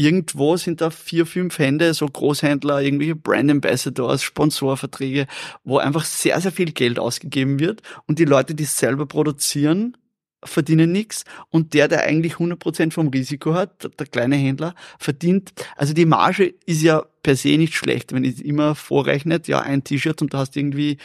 [0.00, 5.26] irgendwo sind da vier, fünf Hände, so Großhändler, irgendwelche Brand Ambassadors, Sponsorverträge,
[5.62, 7.82] wo einfach sehr, sehr viel Geld ausgegeben wird.
[8.06, 9.96] Und die Leute, die es selber produzieren,
[10.42, 15.92] verdienen nichts und der, der eigentlich 100% vom Risiko hat, der, kleine Händler, verdient, also
[15.92, 20.22] die Marge ist ja per se nicht schlecht, wenn ich immer vorrechnet, ja, ein T-Shirt
[20.22, 20.96] und du hast irgendwie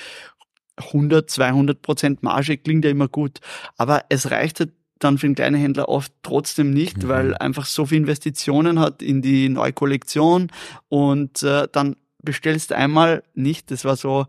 [0.78, 3.40] 100, 200 Prozent Marge, klingt ja immer gut,
[3.76, 7.08] aber es reicht halt dann für den kleinen Händler oft trotzdem nicht, Mhm.
[7.08, 10.52] weil einfach so viel Investitionen hat in die neue Kollektion
[10.90, 13.72] und äh, dann bestellst du einmal nicht.
[13.72, 14.28] Das war so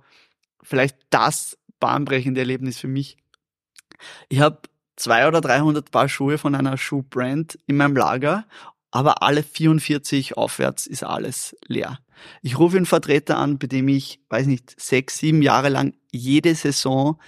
[0.63, 3.17] vielleicht das bahnbrechende Erlebnis für mich.
[4.29, 4.59] Ich habe
[4.97, 8.45] zwei oder 300 Paar Schuhe von einer Schuhbrand in meinem Lager,
[8.91, 11.99] aber alle 44 aufwärts ist alles leer.
[12.43, 16.55] Ich rufe einen Vertreter an, bei dem ich, weiß nicht, sechs, sieben Jahre lang jede
[16.55, 17.19] Saison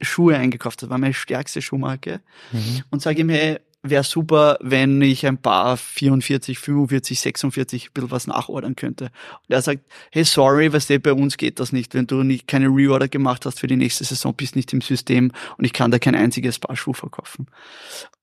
[0.00, 2.20] Schuhe eingekauft habe, war meine stärkste Schuhmarke
[2.52, 2.82] Mhm.
[2.90, 8.10] und sage ihm, hey, wäre super, wenn ich ein paar 44, 45, 46 ein bisschen
[8.10, 9.04] was nachordern könnte.
[9.04, 11.94] Und er sagt, hey, sorry, weißt du, bei uns geht das nicht.
[11.94, 15.30] Wenn du nicht keine Reorder gemacht hast für die nächste Saison, bist nicht im System
[15.56, 17.46] und ich kann da kein einziges Paar Schuh verkaufen.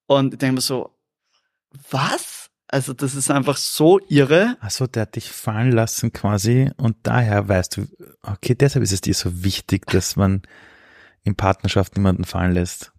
[0.06, 0.90] Und ich denke mir so,
[1.92, 2.50] was?
[2.68, 4.58] Also das ist einfach so irre.
[4.60, 7.88] Achso, der hat dich fallen lassen quasi und daher weißt du,
[8.24, 10.42] okay, deshalb ist es dir so wichtig, dass man
[11.24, 12.92] in Partnerschaft niemanden fallen lässt.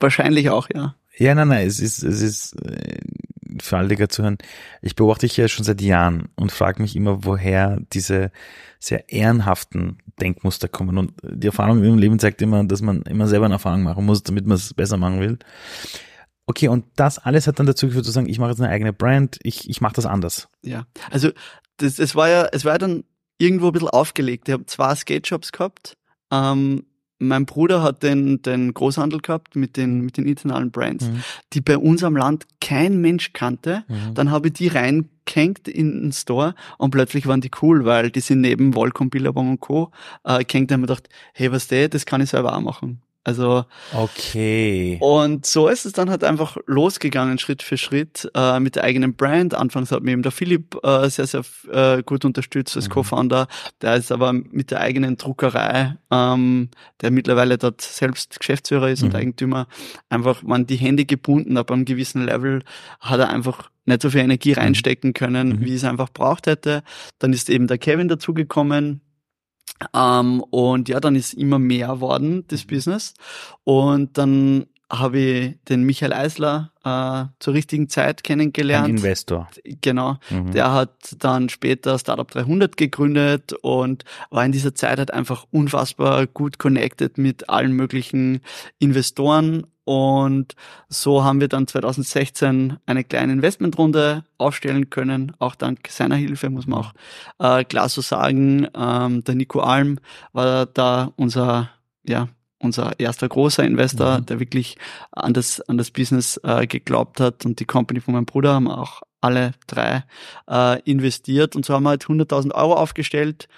[0.00, 0.96] Wahrscheinlich auch, ja.
[1.18, 2.98] Ja, nein, nein, es ist, es ist äh,
[3.60, 4.38] für alle, die gerade zuhören.
[4.82, 8.30] Ich beobachte dich ja schon seit Jahren und frage mich immer, woher diese
[8.78, 10.98] sehr ehrenhaften Denkmuster kommen.
[10.98, 14.22] Und die Erfahrung im Leben zeigt immer, dass man immer selber eine Erfahrung machen muss,
[14.22, 15.38] damit man es besser machen will.
[16.46, 18.92] Okay, und das alles hat dann dazu geführt zu sagen, ich mache jetzt eine eigene
[18.92, 20.48] Brand, ich, ich mache das anders.
[20.62, 21.30] Ja, also
[21.78, 23.04] das, es war ja, es war ja dann
[23.38, 24.48] irgendwo ein bisschen aufgelegt.
[24.48, 25.96] Ich habe zwei Skate-Shops gehabt.
[26.30, 26.84] Ähm,
[27.18, 31.22] mein Bruder hat den, den Großhandel gehabt mit den, mit den internationalen Brands, Mhm.
[31.52, 33.84] die bei uns am Land kein Mensch kannte.
[33.88, 34.14] Mhm.
[34.14, 38.20] Dann habe ich die reingehängt in den Store und plötzlich waren die cool, weil die
[38.20, 39.90] sind neben Volcom, Billabong und Co.
[40.24, 40.70] Äh, gehängt.
[40.70, 43.00] Da haben gedacht, hey, was der, das kann ich selber auch machen.
[43.26, 44.98] Also okay.
[45.00, 49.16] Und so ist es dann halt einfach losgegangen, Schritt für Schritt, äh, mit der eigenen
[49.16, 49.52] Brand.
[49.52, 52.92] Anfangs hat mir eben der Philipp äh, sehr, sehr äh, gut unterstützt als mhm.
[52.92, 53.48] Co-Founder.
[53.82, 56.68] Der ist aber mit der eigenen Druckerei, ähm,
[57.00, 59.08] der mittlerweile dort selbst Geschäftsführer ist mhm.
[59.08, 59.66] und Eigentümer,
[60.08, 62.62] einfach waren die Hände gebunden, ab einem gewissen Level
[63.00, 64.58] hat er einfach nicht so viel Energie mhm.
[64.58, 65.64] reinstecken können, mhm.
[65.64, 66.84] wie es einfach braucht hätte.
[67.18, 69.00] Dann ist eben der Kevin dazugekommen,
[69.94, 72.68] ähm, und ja, dann ist immer mehr worden, das mhm.
[72.68, 73.14] Business.
[73.64, 78.88] Und dann habe ich den Michael Eisler äh, zur richtigen Zeit kennengelernt.
[78.88, 79.48] Ein Investor.
[79.80, 80.16] Genau.
[80.30, 80.52] Mhm.
[80.52, 86.26] Der hat dann später Startup 300 gegründet und war in dieser Zeit halt einfach unfassbar
[86.26, 88.40] gut connected mit allen möglichen
[88.78, 90.56] Investoren und
[90.88, 96.66] so haben wir dann 2016 eine kleine Investmentrunde aufstellen können, auch dank seiner Hilfe, muss
[96.66, 96.92] man auch
[97.38, 98.66] äh, klar so sagen.
[98.76, 100.00] Ähm, der Nico Alm
[100.32, 101.70] war da unser,
[102.02, 102.26] ja,
[102.58, 104.26] unser erster großer Investor, mhm.
[104.26, 104.76] der wirklich
[105.12, 108.68] an das, an das Business äh, geglaubt hat und die Company von meinem Bruder haben
[108.68, 110.04] auch alle drei
[110.48, 113.48] äh, investiert und so haben wir halt 100.000 Euro aufgestellt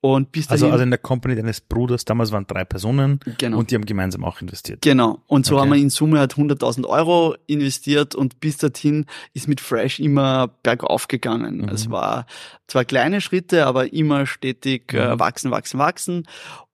[0.00, 3.18] und bis also, dahin, also, also in der Company deines Bruders, damals waren drei Personen
[3.38, 3.58] genau.
[3.58, 4.82] und die haben gemeinsam auch investiert.
[4.82, 5.20] Genau.
[5.26, 5.62] Und so okay.
[5.62, 10.48] haben wir in Summe halt 100.000 Euro investiert und bis dorthin ist mit Fresh immer
[10.62, 11.58] bergauf gegangen.
[11.58, 11.68] Mhm.
[11.70, 12.26] Es war
[12.68, 15.18] zwar kleine Schritte, aber immer stetig äh, mhm.
[15.18, 16.28] wachsen, wachsen, wachsen.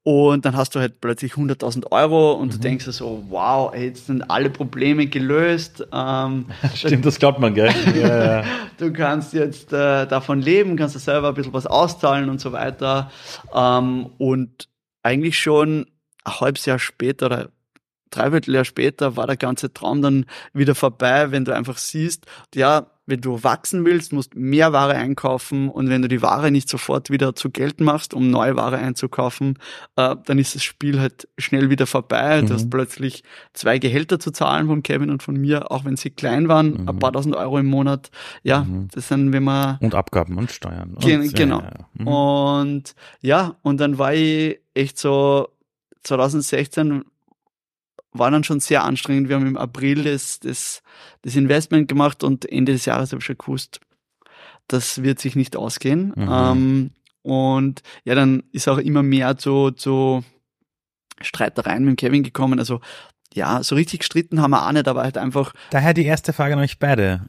[0.04, 2.52] Und dann hast du halt plötzlich 100.000 Euro und mhm.
[2.52, 5.86] du denkst dir so, wow, ey, jetzt sind alle Probleme gelöst.
[5.92, 7.72] Ähm, Stimmt, das glaubt man, gell?
[7.94, 8.44] ja, ja.
[8.78, 12.50] Du kannst jetzt äh, davon leben, kannst du selber ein bisschen was auszahlen und so
[12.50, 13.12] weiter.
[13.54, 14.68] Ähm, und
[15.04, 15.86] eigentlich schon
[16.24, 17.48] ein halbes Jahr später oder
[18.10, 22.91] dreiviertel Jahr später war der ganze Traum dann wieder vorbei, wenn du einfach siehst, ja,
[23.06, 27.10] wenn du wachsen willst, musst mehr Ware einkaufen und wenn du die Ware nicht sofort
[27.10, 29.58] wieder zu Geld machst, um neue Ware einzukaufen,
[29.96, 32.40] äh, dann ist das Spiel halt schnell wieder vorbei.
[32.40, 32.46] Mhm.
[32.46, 36.10] Du hast plötzlich zwei Gehälter zu zahlen von Kevin und von mir, auch wenn sie
[36.10, 36.88] klein waren, mhm.
[36.88, 38.10] ein paar tausend Euro im Monat.
[38.44, 38.88] Ja, mhm.
[38.92, 39.78] das sind, wenn man...
[39.78, 40.96] Und Abgaben und Steuern.
[41.00, 41.60] Gen und, genau.
[41.60, 41.86] Ja, ja.
[41.94, 42.06] Mhm.
[42.06, 45.48] Und ja, und dann war ich echt so
[46.04, 47.04] 2016
[48.12, 49.28] war dann schon sehr anstrengend.
[49.28, 50.82] Wir haben im April das, das,
[51.22, 53.80] das Investment gemacht und Ende des Jahres habe ich schon gewusst,
[54.68, 56.12] das wird sich nicht ausgehen.
[56.14, 56.28] Mhm.
[56.30, 56.90] Ähm,
[57.22, 60.24] und ja, dann ist auch immer mehr zu, zu
[61.20, 62.58] Streitereien mit Kevin gekommen.
[62.58, 62.80] Also
[63.34, 65.54] ja, so richtig gestritten haben wir auch nicht, aber halt einfach.
[65.70, 67.22] Daher die erste Frage an euch beide.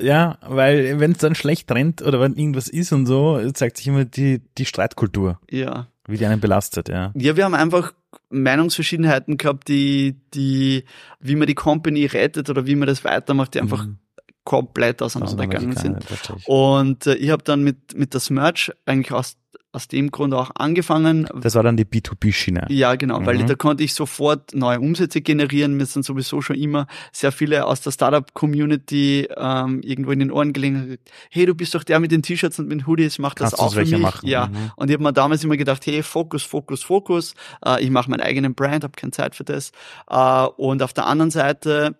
[0.00, 3.88] Ja, weil wenn es dann schlecht rennt oder wenn irgendwas ist und so, zeigt sich
[3.88, 5.40] immer die, die Streitkultur.
[5.50, 5.88] Ja.
[6.06, 7.12] Wie die einen belastet, ja.
[7.14, 7.92] Ja, wir haben einfach
[8.30, 10.84] Meinungsverschiedenheiten gehabt, die, die,
[11.20, 13.98] wie man die Company rettet oder wie man das weitermacht, die einfach mhm.
[14.44, 16.04] komplett auseinandergegangen sind.
[16.46, 19.36] Und äh, ich habe dann mit, mit das Merch eigentlich aus
[19.76, 21.28] aus dem Grund auch angefangen.
[21.38, 22.64] Das war dann die B2B-Schiene.
[22.70, 23.26] Ja, genau, mhm.
[23.26, 25.76] weil da konnte ich sofort neue Umsätze generieren.
[25.76, 30.54] Mir sind sowieso schon immer sehr viele aus der Startup-Community ähm, irgendwo in den Ohren
[30.54, 30.96] gelegen.
[31.30, 33.62] Hey, du bist doch der mit den T-Shirts und mit den Hoodies, mach das Kannst
[33.62, 33.98] auch für mich.
[33.98, 34.26] Machen?
[34.26, 34.72] Ja, mhm.
[34.76, 37.34] und ich habe mir damals immer gedacht, hey, Fokus, Fokus, Fokus.
[37.62, 39.72] Äh, ich mache meinen eigenen Brand, habe keine Zeit für das.
[40.08, 41.98] Äh, und auf der anderen Seite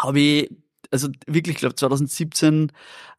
[0.00, 0.50] habe ich
[0.92, 2.70] also wirklich, ich glaube 2017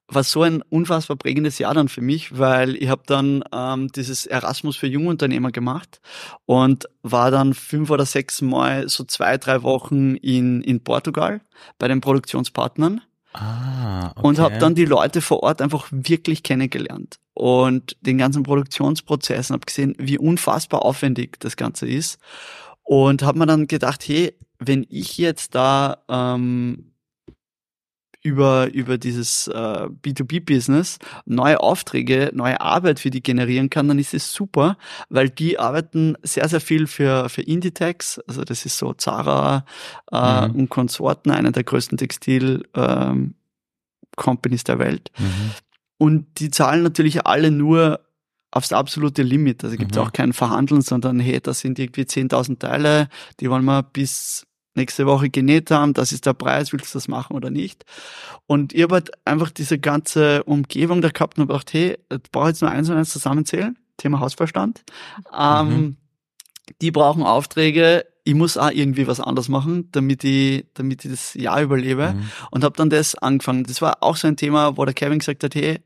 [0.08, 4.26] war so ein unfassbar prägendes Jahr dann für mich, weil ich habe dann ähm, dieses
[4.26, 6.02] Erasmus für Jungunternehmer gemacht
[6.46, 11.42] und war dann fünf oder sechs Mal so zwei, drei Wochen in, in Portugal
[11.80, 13.02] bei den Produktionspartnern.
[13.34, 14.28] Ah, okay.
[14.28, 19.56] Und habe dann die Leute vor Ort einfach wirklich kennengelernt und den ganzen Produktionsprozess und
[19.56, 22.20] habe gesehen, wie unfassbar aufwendig das Ganze ist.
[22.84, 26.93] Und habe mir dann gedacht, hey, wenn ich jetzt da ähm,
[28.24, 34.14] über, über dieses äh, B2B-Business neue Aufträge, neue Arbeit für die generieren kann, dann ist
[34.14, 34.78] es super,
[35.10, 39.66] weil die arbeiten sehr, sehr viel für, für Inditex, also das ist so Zara
[40.12, 40.56] äh, mhm.
[40.56, 45.12] und Konsorten, einer der größten Textil-Companies ähm, der Welt.
[45.20, 45.52] Mhm.
[45.98, 48.00] Und die zahlen natürlich alle nur
[48.52, 49.64] aufs absolute Limit.
[49.64, 50.04] Also gibt es mhm.
[50.04, 53.10] auch kein Verhandeln, sondern hey, das sind irgendwie 10.000 Teile,
[53.40, 57.08] die wollen wir bis nächste Woche genäht haben, das ist der Preis, willst du das
[57.08, 57.86] machen oder nicht?
[58.48, 62.50] Und ich habe halt einfach diese ganze Umgebung da gehabt und gedacht, hey, ich brauche
[62.50, 64.84] jetzt nur eins und eins zusammenzählen, Thema Hausverstand.
[65.38, 65.98] Ähm, mhm.
[66.82, 71.34] Die brauchen Aufträge, ich muss auch irgendwie was anders machen, damit ich, damit ich das
[71.34, 72.14] Jahr überlebe.
[72.14, 72.30] Mhm.
[72.52, 73.66] Und habe dann das angefangen.
[73.66, 75.80] Das war auch so ein Thema, wo der Kevin gesagt hat, hey,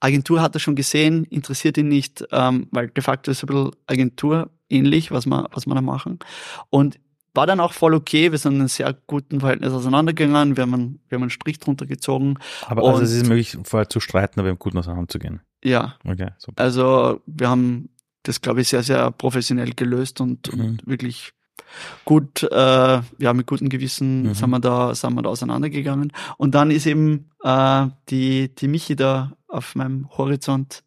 [0.00, 3.70] Agentur hat er schon gesehen, interessiert ihn nicht, ähm, weil de facto ist ein bisschen
[3.86, 6.18] Agentur ähnlich, was wir, was wir da machen.
[6.70, 6.98] Und
[7.34, 8.30] war dann auch voll okay.
[8.30, 10.56] Wir sind in einem sehr guten Verhältnis auseinandergegangen.
[10.56, 12.36] Wir haben einen, wir haben einen Strich drunter gezogen.
[12.66, 15.40] Aber also es ist möglich, vorher zu streiten, aber im Guten auseinanderzugehen.
[15.64, 15.96] Ja.
[16.04, 16.62] Okay, super.
[16.62, 17.88] Also wir haben
[18.24, 20.60] das, glaube ich, sehr, sehr professionell gelöst und, mhm.
[20.60, 21.32] und wirklich
[22.04, 24.34] gut, äh, ja, mit gutem Gewissen Mhm.
[24.34, 26.12] sind wir da, sind wir da auseinandergegangen.
[26.36, 30.82] Und dann ist eben äh, die, die Michi da auf meinem Horizont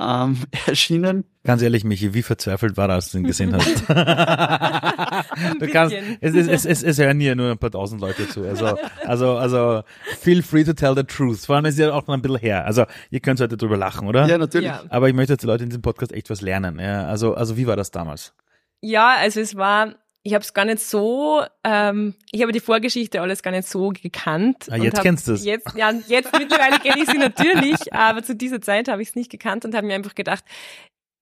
[0.00, 1.24] ähm, erschienen.
[1.44, 3.88] Ganz ehrlich, Michi, wie verzweifelt war er, als du ihn gesehen hast?
[5.60, 6.18] du kannst, bisschen.
[6.20, 8.42] es, es, es, es, es hören hier nur ein paar tausend Leute zu.
[8.44, 9.82] Also, also, also,
[10.20, 11.46] feel free to tell the truth.
[11.46, 12.66] Vor allem ist ja auch noch ein bisschen her.
[12.66, 14.26] Also, ihr könnt heute drüber lachen, oder?
[14.26, 14.68] Ja, natürlich.
[14.68, 14.82] Ja.
[14.90, 16.78] Aber ich möchte jetzt die Leute in diesem Podcast echt was lernen.
[16.78, 18.34] Ja, also, also, wie war das damals?
[18.80, 19.94] Ja, also es war,
[20.28, 23.88] ich habe es gar nicht so, ähm, ich habe die Vorgeschichte alles gar nicht so
[23.88, 24.66] gekannt.
[24.70, 25.42] Ah, jetzt hab kennst du's.
[25.42, 29.14] Jetzt, ja, jetzt mittlerweile kenne ich sie natürlich, aber zu dieser Zeit habe ich es
[29.14, 30.44] nicht gekannt und habe mir einfach gedacht,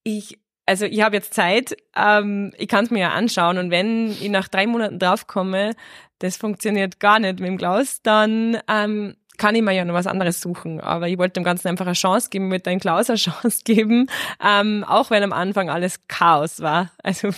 [0.03, 4.11] ich, also ich habe jetzt Zeit, ähm, ich kann es mir ja anschauen und wenn
[4.11, 5.77] ich nach drei Monaten draufkomme,
[6.19, 10.07] das funktioniert gar nicht mit dem Klaus, dann ähm, kann ich mir ja noch was
[10.07, 10.81] anderes suchen.
[10.81, 14.09] Aber ich wollte dem Ganzen einfach eine Chance geben, mit dem Klaus eine Chance geben,
[14.45, 16.91] ähm, auch wenn am Anfang alles Chaos war.
[17.03, 17.29] Also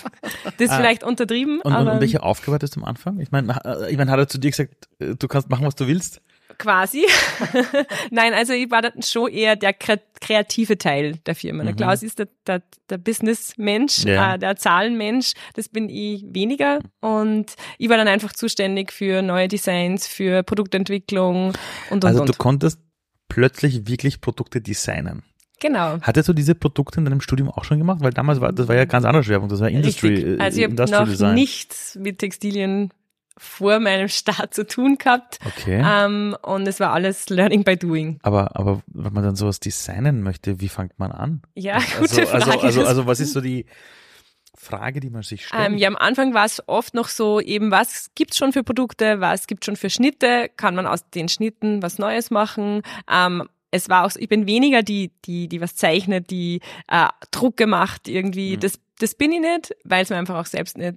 [0.45, 0.77] das ist Ah.
[0.77, 3.21] vielleicht untertrieben, Und, aber und welche Aufgabe hattest du am Anfang?
[3.21, 3.59] Ich meine,
[3.91, 6.21] ich mein, hat er zu dir gesagt, äh, du kannst machen, was du willst?
[6.59, 7.07] Quasi.
[8.11, 11.63] Nein, also ich war dann schon eher der kre- kreative Teil der Firma.
[11.63, 11.77] Der Mhm.
[11.77, 14.35] Klaus ist der, der, der Businessmensch, Ja.
[14.35, 15.33] äh, der Zahlenmensch.
[15.55, 16.81] Das bin ich weniger.
[17.01, 21.49] Und ich war dann einfach zuständig für neue Designs, für Produktentwicklung
[21.91, 22.39] und und Also du und.
[22.39, 22.81] konntest
[23.29, 25.23] plötzlich wirklich Produkte designen.
[25.61, 25.99] Genau.
[26.03, 27.99] Hattest du diese Produkte in deinem Studium auch schon gemacht?
[28.01, 30.39] Weil damals war, das war ja ganz anderer Schwerpunkt, das war Industry, Richtig.
[30.39, 32.91] äh, Also ich habe Industrial noch nichts mit Textilien
[33.39, 35.39] vor meinem Start zu tun gehabt.
[35.47, 35.83] Okay.
[35.85, 38.19] Ähm, und es war alles Learning by Doing.
[38.23, 41.43] Aber, aber wenn man dann sowas designen möchte, wie fängt man an?
[41.55, 42.45] Ja, gute Also, Frage.
[42.47, 43.67] also, also, also was ist so die
[44.57, 45.67] Frage, die man sich stellt?
[45.67, 49.21] Ähm, ja, am Anfang war es oft noch so, eben was gibt's schon für Produkte,
[49.21, 52.83] was gibt's schon für Schnitte, kann man aus den Schnitten was Neues machen.
[53.11, 57.67] Ähm, es war auch, ich bin weniger die, die, die was zeichnet, die äh, Drucke
[57.67, 58.57] macht irgendwie.
[58.57, 58.61] Mhm.
[58.61, 60.95] Das, das bin ich nicht, weil es mir einfach auch selbst nicht,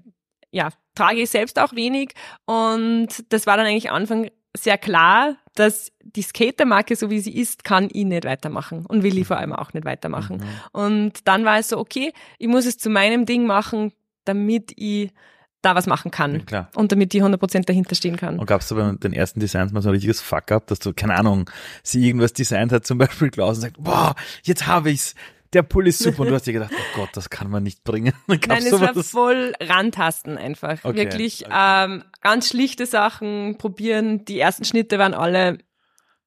[0.52, 2.14] ja, trage ich selbst auch wenig.
[2.46, 7.64] Und das war dann eigentlich Anfang sehr klar, dass die Skatermarke, so wie sie ist,
[7.64, 10.38] kann ich nicht weitermachen und will ich vor allem auch nicht weitermachen.
[10.38, 10.44] Mhm.
[10.72, 13.94] Und dann war es so, okay, ich muss es zu meinem Ding machen,
[14.26, 15.12] damit ich
[15.62, 16.46] da was machen Ja, kann.
[16.46, 16.70] klar.
[16.76, 18.40] Und damit ich 100% dahinter stehen kann.
[18.40, 20.92] Und gab es da bei den ersten Designs mal so ein richtiges Fuck-up, dass du,
[20.94, 21.50] keine Ahnung,
[21.84, 25.16] sie irgendwas designt hat, zum Beispiel Klaus und sagt, boah, jetzt habe ich's,
[25.54, 26.22] der Pulli ist super.
[26.22, 28.14] Und du hast dir gedacht, oh Gott, das kann man nicht bringen.
[28.28, 30.84] Nein, es war voll Rantasten einfach.
[30.84, 31.86] Okay, Wirklich okay.
[31.86, 34.26] Ähm, ganz schlichte Sachen probieren.
[34.26, 35.58] Die ersten Schnitte waren alle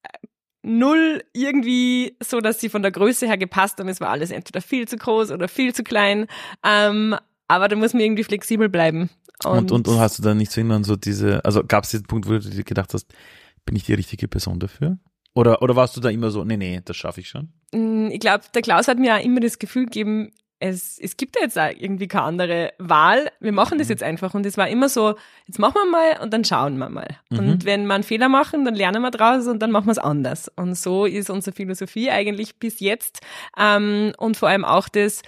[0.03, 0.27] äh,
[0.63, 3.89] null irgendwie so, dass sie von der Größe her gepasst haben.
[3.89, 6.27] Es war alles entweder viel zu groß oder viel zu klein.
[6.63, 7.17] Ähm,
[7.49, 9.11] aber da muss man irgendwie flexibel bleiben.
[9.45, 12.07] Und, und, und hast du dann nicht so irgendwann so diese, also gab es diesen
[12.07, 13.13] Punkt, wo du dir gedacht hast,
[13.65, 14.99] bin ich die richtige Person dafür?
[15.35, 17.53] Oder, oder warst du da immer so, nee, nee, das schaffe ich schon?
[17.75, 21.37] Mm, Ich glaube, der Klaus hat mir auch immer das Gefühl gegeben, es, es gibt
[21.37, 23.31] ja jetzt auch irgendwie keine andere Wahl.
[23.41, 23.93] Wir machen das Mhm.
[23.93, 24.33] jetzt einfach.
[24.35, 25.15] Und es war immer so,
[25.47, 27.09] jetzt machen wir mal und dann schauen wir mal.
[27.29, 27.39] Mhm.
[27.39, 29.99] Und wenn wir einen Fehler machen, dann lernen wir draus und dann machen wir es
[29.99, 30.51] anders.
[30.57, 33.21] Und so ist unsere Philosophie eigentlich bis jetzt.
[33.59, 35.21] Ähm, und vor allem auch das,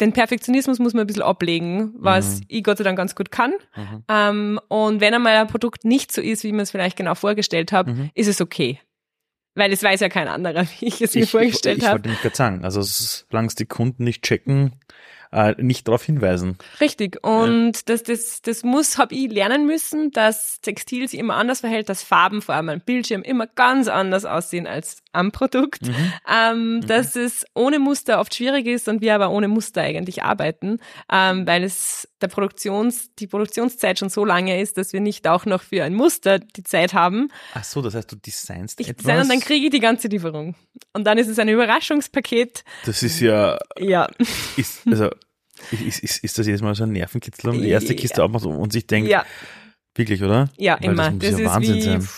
[0.00, 2.44] den Perfektionismus muss man ein bisschen ablegen, was Mhm.
[2.48, 3.52] ich Gott sei Dank ganz gut kann.
[3.76, 4.04] Mhm.
[4.08, 7.72] Ähm, und wenn einmal ein Produkt nicht so ist, wie man es vielleicht genau vorgestellt
[7.72, 8.10] hat, Mhm.
[8.14, 8.78] ist es okay.
[9.56, 11.94] Weil es weiß ja kein anderer, wie ich es mir Ich, ich, vorgestellt ich habe.
[11.94, 14.72] wollte nicht gerade sagen, also solange es die Kunden nicht checken,
[15.32, 16.56] äh, nicht darauf hinweisen.
[16.80, 17.24] Richtig.
[17.24, 21.88] Und das, das, das muss, habe ich lernen müssen, dass Textil sich immer anders verhält,
[21.88, 25.82] dass Farben vor allem am Bildschirm immer ganz anders aussehen als am Produkt.
[25.86, 26.12] Mhm.
[26.32, 30.78] Ähm, Dass es ohne Muster oft schwierig ist und wir aber ohne Muster eigentlich arbeiten,
[31.10, 35.44] ähm, weil es der Produktions, die Produktionszeit schon so lange ist, dass wir nicht auch
[35.46, 37.28] noch für ein Muster die Zeit haben.
[37.54, 39.02] Ach so, das heißt, du designst Ich etwas.
[39.04, 40.54] design und dann kriege ich die ganze Lieferung.
[40.92, 42.64] Und dann ist es ein Überraschungspaket.
[42.84, 44.08] das ist ja, Ja.
[44.56, 45.10] ist, also,
[45.70, 47.98] ist, ist, ist das jedes Mal so ein Nervenkitzel, um die erste Ja.
[48.00, 49.24] Kiste aufmacht und sich denkt, Ja.
[49.98, 50.48] Wirklich, oder?
[50.56, 51.10] Ja, Weil immer.
[51.12, 52.08] Das Das, ist Wahnsinn wie, sein.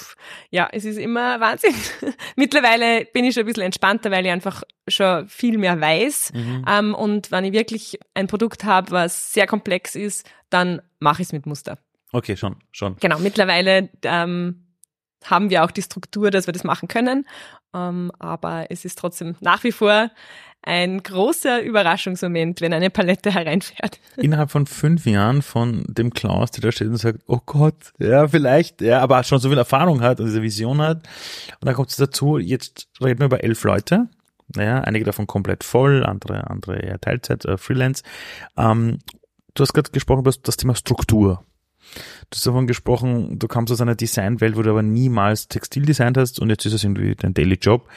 [0.50, 1.74] ja, es ist immer Wahnsinn.
[2.36, 6.32] Mittlerweile bin ich schon ein bisschen entspannter, weil ich einfach schon viel mehr weiß.
[6.34, 6.64] Mhm.
[6.68, 11.28] Ähm, und wenn ich wirklich ein Produkt habe, was sehr komplex ist, dann mache ich
[11.28, 11.78] es mit Muster.
[12.12, 12.96] Okay, schon, schon.
[13.00, 14.64] Genau, mittlerweile ähm,
[15.24, 17.26] haben wir auch die Struktur, dass wir das machen können.
[17.74, 20.10] Ähm, aber es ist trotzdem nach wie vor
[20.62, 24.00] ein großer Überraschungsmoment, wenn eine Palette hereinfährt.
[24.16, 28.28] Innerhalb von fünf Jahren von dem Klaus, der da steht und sagt, oh Gott, ja,
[28.28, 30.98] vielleicht, ja, aber schon so viel Erfahrung hat und diese Vision hat.
[31.60, 34.08] Und dann kommt es dazu, jetzt reden wir über elf Leute.
[34.56, 38.02] Ja, einige davon komplett voll, andere, andere eher Teilzeit, äh, Freelance.
[38.56, 38.98] Ähm,
[39.54, 41.44] du hast gerade gesprochen über das Thema Struktur.
[42.30, 46.16] Du hast davon gesprochen, du kamst aus einer Designwelt, wo du aber niemals Textil designt
[46.16, 47.88] hast und jetzt ist es irgendwie dein Daily Job.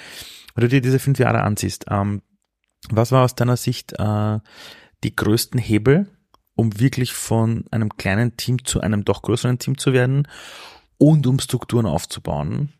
[0.56, 2.22] Wenn du dir diese fünf Jahre ansiehst, ähm,
[2.90, 4.40] was war aus deiner Sicht äh,
[5.04, 6.08] die größten Hebel,
[6.56, 10.28] um wirklich von einem kleinen Team zu einem doch größeren Team zu werden
[10.98, 12.74] und um Strukturen aufzubauen.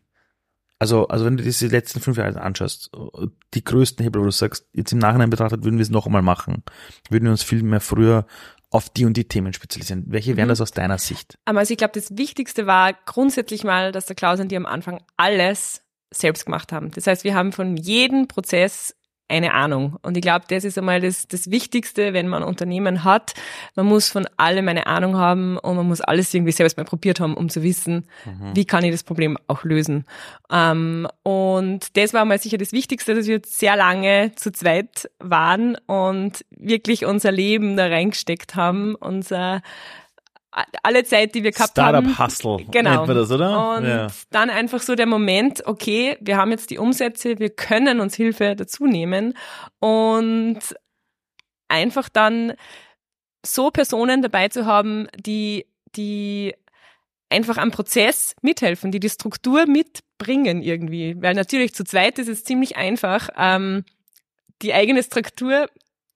[0.78, 2.90] Also, also wenn du diese letzten fünf Jahre anschaust,
[3.54, 6.22] die größten Hebel, wo du sagst, jetzt im Nachhinein betrachtet, würden wir es noch einmal
[6.22, 6.64] machen,
[7.08, 8.26] würden wir uns viel mehr früher
[8.70, 10.04] auf die und die Themen spezialisieren.
[10.08, 10.50] Welche wären mhm.
[10.50, 11.38] das aus deiner Sicht?
[11.44, 15.02] Also ich glaube, das Wichtigste war grundsätzlich mal, dass der Klaus und die am Anfang
[15.16, 16.90] alles selbst gemacht haben.
[16.90, 18.96] Das heißt, wir haben von jedem Prozess
[19.32, 19.96] eine Ahnung.
[20.02, 23.32] Und ich glaube, das ist einmal das, das Wichtigste, wenn man ein Unternehmen hat.
[23.74, 27.18] Man muss von allem eine Ahnung haben und man muss alles irgendwie selbst mal probiert
[27.18, 28.54] haben, um zu wissen, mhm.
[28.54, 30.04] wie kann ich das Problem auch lösen.
[30.50, 35.76] Ähm, und das war mal sicher das Wichtigste, dass wir sehr lange zu zweit waren
[35.86, 39.62] und wirklich unser Leben da reingesteckt haben, unser
[40.82, 42.14] alle Zeit, die wir gehabt Startup haben.
[42.14, 42.66] Startup Hustle.
[42.70, 42.90] Genau.
[42.90, 43.76] Nennt man das, oder?
[43.76, 44.06] Und ja.
[44.30, 48.54] dann einfach so der Moment, okay, wir haben jetzt die Umsätze, wir können uns Hilfe
[48.54, 49.34] dazu nehmen
[49.80, 50.58] und
[51.68, 52.52] einfach dann
[53.44, 56.54] so Personen dabei zu haben, die, die
[57.30, 61.16] einfach am Prozess mithelfen, die die Struktur mitbringen irgendwie.
[61.20, 63.84] Weil natürlich zu zweit ist es ziemlich einfach, ähm,
[64.60, 65.68] die eigene Struktur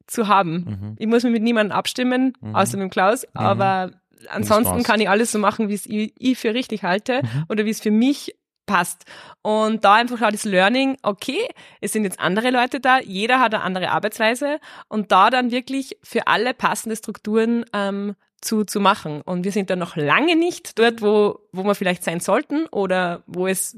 [0.06, 0.52] zu haben.
[0.52, 0.96] Mhm.
[0.98, 2.54] Ich muss mich mit niemandem abstimmen, mhm.
[2.54, 3.40] außer mit dem Klaus, mhm.
[3.40, 3.90] aber
[4.28, 7.44] ansonsten kann ich alles so machen, wie es ich, ich für richtig halte mhm.
[7.48, 8.34] oder wie es für mich
[8.66, 9.04] passt.
[9.42, 11.48] Und da einfach auch das Learning, okay,
[11.80, 14.58] es sind jetzt andere Leute da, jeder hat eine andere Arbeitsweise
[14.88, 19.22] und da dann wirklich für alle passende Strukturen ähm, zu, zu machen.
[19.22, 23.22] Und wir sind dann noch lange nicht dort, wo, wo wir vielleicht sein sollten oder
[23.26, 23.76] wo es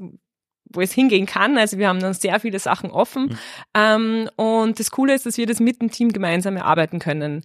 [0.70, 1.56] wo es hingehen kann.
[1.56, 3.22] Also wir haben dann sehr viele Sachen offen.
[3.22, 3.38] Mhm.
[3.72, 7.42] Ähm, und das Coole ist, dass wir das mit dem Team gemeinsam erarbeiten können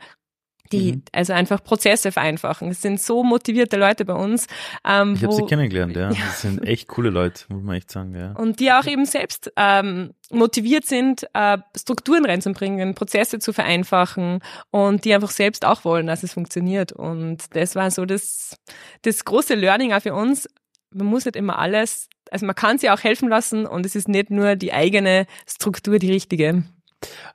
[0.72, 1.04] die, mhm.
[1.12, 2.70] also einfach Prozesse vereinfachen.
[2.70, 4.48] Es sind so motivierte Leute bei uns.
[4.86, 6.10] Ähm, ich habe sie kennengelernt, ja.
[6.12, 6.18] ja.
[6.26, 8.32] Das sind echt coole Leute, muss man echt sagen, ja.
[8.32, 14.40] Und die auch eben selbst ähm, motiviert sind, äh, Strukturen reinzubringen, Prozesse zu vereinfachen
[14.72, 16.92] und die einfach selbst auch wollen, dass es funktioniert.
[16.92, 18.58] Und das war so das,
[19.04, 20.48] das große Learning auch für uns.
[20.92, 24.08] Man muss nicht immer alles, also man kann sie auch helfen lassen und es ist
[24.08, 26.64] nicht nur die eigene Struktur die richtige.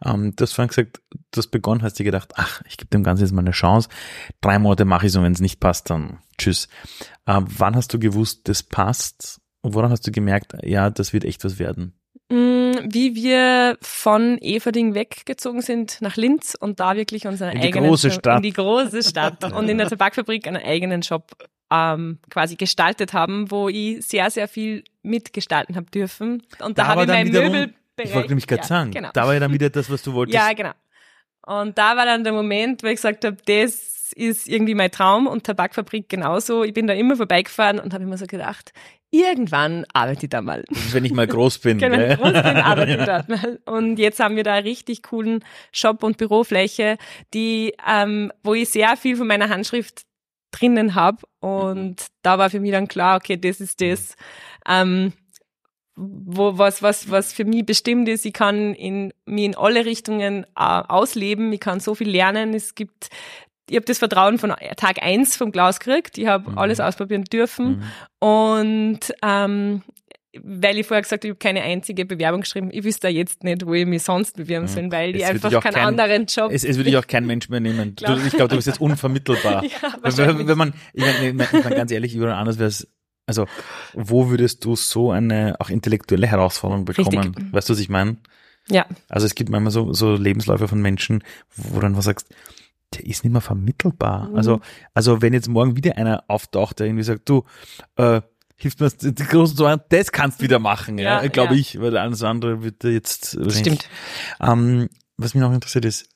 [0.04, 3.04] Ähm, du hast vorhin gesagt, du hast begonnen, hast dir gedacht, ach, ich gebe dem
[3.04, 3.88] Ganzen jetzt mal eine Chance.
[4.40, 6.68] Drei Monate mache ich so, wenn es nicht passt, dann tschüss.
[7.26, 9.40] Ähm, wann hast du gewusst, das passt?
[9.60, 11.94] Und woran hast du gemerkt, ja, das wird echt was werden?
[12.30, 17.88] Mm, wie wir von Everding weggezogen sind nach Linz und da wirklich unseren in eigenen
[17.88, 18.36] große Stadt.
[18.36, 21.32] in die große Stadt und in der Tabakfabrik einen eigenen Shop
[21.70, 26.42] ähm, quasi gestaltet haben, wo ich sehr, sehr viel mitgestalten habe dürfen.
[26.60, 28.11] Und da, da habe ich mein Möbel Bereich.
[28.11, 29.11] Ich wollte nämlich gerade ja, sagen, genau.
[29.12, 30.34] da war ja dann wieder das, was du wolltest.
[30.34, 30.72] Ja, genau.
[31.46, 35.26] Und da war dann der Moment, wo ich gesagt habe, das ist irgendwie mein Traum
[35.26, 36.64] und Tabakfabrik genauso.
[36.64, 38.72] Ich bin da immer vorbeigefahren und habe immer so gedacht,
[39.11, 40.64] irgendwann arbeite ich da mal.
[40.92, 41.80] Wenn ich mal groß bin.
[41.80, 43.59] Wenn ich groß bin, arbeite ich dort mal.
[43.64, 46.99] Und jetzt haben wir da einen richtig coolen Shop- und Bürofläche,
[47.34, 50.03] die, ähm, wo ich sehr viel von meiner Handschrift
[50.51, 51.18] drinnen habe.
[51.40, 52.07] Und mhm.
[52.22, 54.16] da war für mich dann klar, okay, das ist das.
[54.66, 55.12] Ähm,
[55.99, 58.24] wo was was was für mich bestimmt ist.
[58.24, 61.53] Ich kann in mir in alle Richtungen äh, ausleben.
[61.53, 62.55] Ich kann so viel lernen.
[62.55, 63.09] Es gibt
[63.68, 66.16] ich habe das Vertrauen von Tag eins vom Klaus gekriegt.
[66.18, 66.59] Ich habe mhm.
[66.59, 67.82] alles ausprobieren dürfen.
[68.20, 68.26] Mhm.
[68.26, 69.82] Und ähm,
[70.42, 72.68] weil ich vorher gesagt habe, ich habe keine einzige Bewerbung geschrieben.
[72.72, 74.68] Ich wüsste jetzt nicht, wo ich mich sonst bewerben mhm.
[74.68, 76.51] soll, weil ich einfach keinen kein, anderen Job.
[76.53, 77.96] Es, es würde ich auch kein Mensch mehr nehmen.
[77.96, 79.64] Du, ich glaube, du bist jetzt unvermittelbar.
[79.82, 82.88] ja, wenn, wenn man, ich meine, ich mein, ganz ehrlich, über anders wäre es
[83.28, 83.46] also,
[83.92, 87.34] wo würdest du so eine auch intellektuelle Herausforderung bekommen?
[87.34, 87.52] Richtig.
[87.52, 88.16] Weißt du, was ich meine?
[88.70, 88.86] Ja.
[89.08, 91.22] Also es gibt manchmal so, so Lebensläufe von Menschen,
[91.54, 92.28] wo dann was sagst,
[92.94, 94.30] der ist nicht mehr vermittelbar.
[94.30, 94.36] Mhm.
[94.36, 94.60] Also,
[94.94, 97.44] also wenn jetzt morgen wieder einer auftaucht, der irgendwie sagt, du,
[97.96, 98.22] äh,
[98.56, 101.60] hilft mir die großen zu machen, das kannst du wieder machen, ja, ja glaube ja.
[101.60, 103.38] ich, weil alles andere wird jetzt.
[103.50, 103.88] Stimmt.
[104.40, 106.08] Ähm, was mich noch interessiert ist,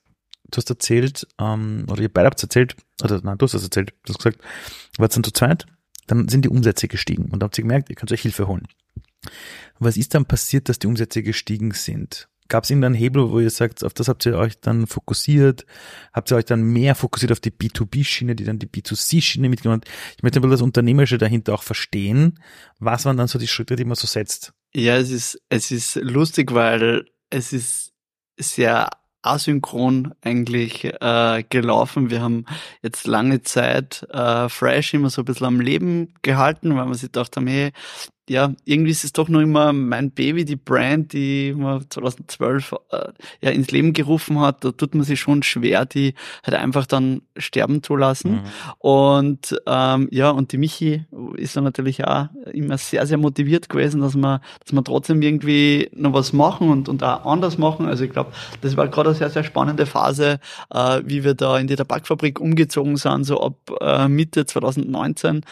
[0.44, 3.92] du hast erzählt, ähm, oder ihr beide habt erzählt, oder nein, du hast das erzählt,
[4.04, 4.38] du hast gesagt,
[4.98, 5.66] wart dann zu zweit
[6.06, 8.66] dann sind die Umsätze gestiegen und habt ihr gemerkt, ihr könnt euch Hilfe holen.
[9.78, 12.28] Was ist dann passiert, dass die Umsätze gestiegen sind?
[12.48, 15.64] Gab es irgendeinen Hebel, wo ihr sagt, auf das habt ihr euch dann fokussiert?
[16.12, 19.88] Habt ihr euch dann mehr fokussiert auf die B2B-Schiene, die dann die B2C-Schiene mitgenommen hat?
[20.16, 22.40] Ich möchte mal das Unternehmerische dahinter auch verstehen.
[22.78, 24.52] Was waren dann so die Schritte, die man so setzt?
[24.74, 27.92] Ja, es ist, es ist lustig, weil es ist
[28.38, 28.90] sehr
[29.22, 32.10] asynchron eigentlich äh, gelaufen.
[32.10, 32.44] Wir haben
[32.82, 37.12] jetzt lange Zeit äh, Fresh immer so ein bisschen am Leben gehalten, weil wir sich
[37.12, 37.72] gedacht haben, hey,
[38.32, 43.08] ja, irgendwie ist es doch noch immer mein Baby, die Brand, die man 2012 äh,
[43.42, 44.64] ja ins Leben gerufen hat.
[44.64, 48.32] Da tut man sich schon schwer, die halt einfach dann sterben zu lassen.
[48.32, 48.40] Mhm.
[48.78, 51.04] Und ähm, ja, und die Michi
[51.36, 55.90] ist dann natürlich auch immer sehr, sehr motiviert gewesen, dass man, dass man trotzdem irgendwie
[55.94, 57.84] noch was machen und, und auch anders machen.
[57.84, 60.40] Also ich glaube, das war gerade eine sehr, sehr spannende Phase,
[60.72, 65.42] äh, wie wir da in die Tabakfabrik umgezogen sind, so ab äh, Mitte 2019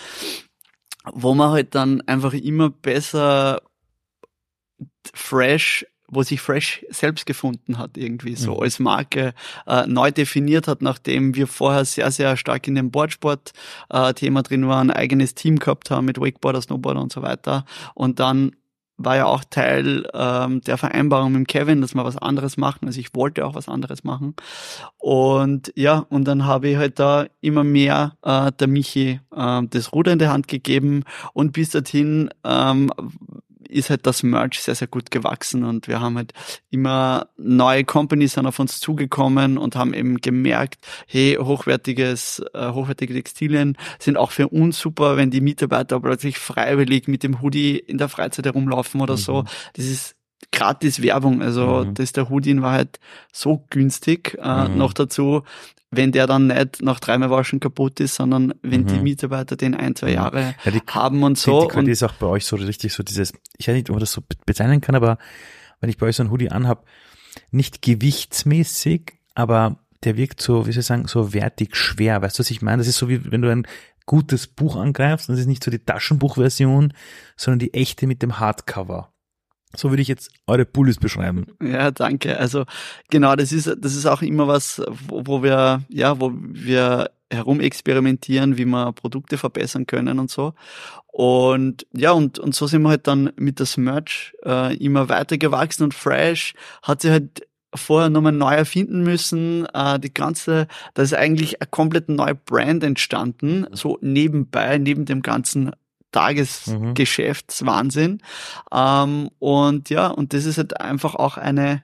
[1.12, 3.62] wo man halt dann einfach immer besser
[5.14, 8.62] fresh wo sich Fresh selbst gefunden hat, irgendwie so mhm.
[8.62, 9.32] als Marke
[9.66, 14.68] äh, neu definiert hat, nachdem wir vorher sehr, sehr stark in dem Boardsport-Thema äh, drin
[14.68, 17.64] waren, eigenes Team gehabt haben mit Wakeboarder, Snowboarder und so weiter.
[17.94, 18.56] Und dann
[19.02, 22.86] war ja auch Teil ähm, der Vereinbarung mit Kevin, dass wir was anderes machen.
[22.86, 24.34] Also ich wollte auch was anderes machen.
[24.98, 29.92] Und ja, und dann habe ich halt da immer mehr äh, der Michi äh, das
[29.92, 32.92] Ruder in der Hand gegeben und bis dorthin ähm,
[33.70, 36.32] ist halt das Merch sehr, sehr gut gewachsen und wir haben halt
[36.70, 43.14] immer neue Companies sind auf uns zugekommen und haben eben gemerkt, hey, hochwertiges, äh, hochwertige
[43.14, 47.98] Textilien sind auch für uns super, wenn die Mitarbeiter plötzlich freiwillig mit dem Hoodie in
[47.98, 49.18] der Freizeit herumlaufen oder mhm.
[49.18, 49.44] so.
[49.74, 50.16] Das ist
[50.52, 51.42] gratis Werbung.
[51.42, 51.94] Also mhm.
[51.94, 52.98] das der Hoodie in Wahrheit
[53.32, 54.38] so günstig.
[54.40, 54.78] Äh, mhm.
[54.78, 55.42] Noch dazu,
[55.90, 58.86] wenn der dann nicht nach dreimal Waschen kaputt ist, sondern wenn mhm.
[58.86, 61.68] die Mitarbeiter den ein, zwei Jahre ja, die, haben und so.
[61.68, 64.00] Die, die ist auch bei euch so richtig so dieses, ich weiß nicht, ob man
[64.00, 65.18] das so bezeichnen kann, aber
[65.80, 66.86] wenn ich bei euch so ein Hoodie anhab,
[67.50, 72.22] nicht gewichtsmäßig, aber der wirkt so, wie soll ich sagen, so wertig schwer.
[72.22, 72.78] Weißt du, was ich meine?
[72.78, 73.66] Das ist so wie, wenn du ein
[74.06, 76.92] gutes Buch angreifst, und das ist nicht so die Taschenbuchversion,
[77.36, 79.12] sondern die echte mit dem Hardcover.
[79.76, 81.46] So würde ich jetzt eure Pullis beschreiben.
[81.62, 82.38] Ja, danke.
[82.38, 82.64] Also
[83.08, 88.58] genau, das ist das ist auch immer was, wo, wo wir ja, wo wir herumexperimentieren,
[88.58, 90.54] wie wir Produkte verbessern können und so.
[91.06, 95.38] Und ja, und, und so sind wir halt dann mit das Merch äh, immer weiter
[95.38, 99.66] gewachsen und Fresh hat sich halt vorher nochmal neu erfinden müssen.
[99.66, 105.22] Äh, die ganze, da ist eigentlich eine komplett neue Brand entstanden, so nebenbei, neben dem
[105.22, 105.72] ganzen
[106.12, 108.12] Tagesgeschäftswahnsinn.
[108.12, 108.20] Mhm.
[108.72, 111.82] Ähm, und ja, und das ist halt einfach auch eine,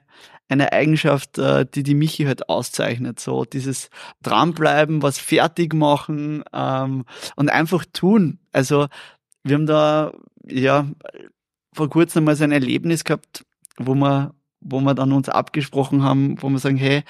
[0.49, 3.19] eine Eigenschaft, äh, die die Michi halt auszeichnet.
[3.19, 3.89] So dieses
[4.23, 7.05] dranbleiben, was fertig machen ähm,
[7.35, 8.39] und einfach tun.
[8.51, 8.87] Also
[9.43, 10.13] wir haben da
[10.47, 10.87] ja
[11.73, 13.45] vor kurzem mal so ein Erlebnis gehabt,
[13.77, 17.03] wo wir, wo wir dann uns abgesprochen haben, wo wir sagen, hey,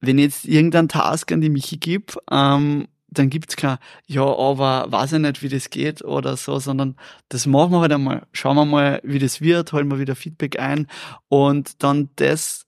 [0.00, 2.86] wenn jetzt irgendein Task an die Michi gibt ähm,
[3.18, 6.96] dann gibt's kein, ja, aber weiß ich nicht, wie das geht oder so, sondern
[7.28, 8.26] das machen wir halt einmal.
[8.32, 10.86] Schauen wir mal, wie das wird, holen wir wieder Feedback ein
[11.28, 12.64] und dann das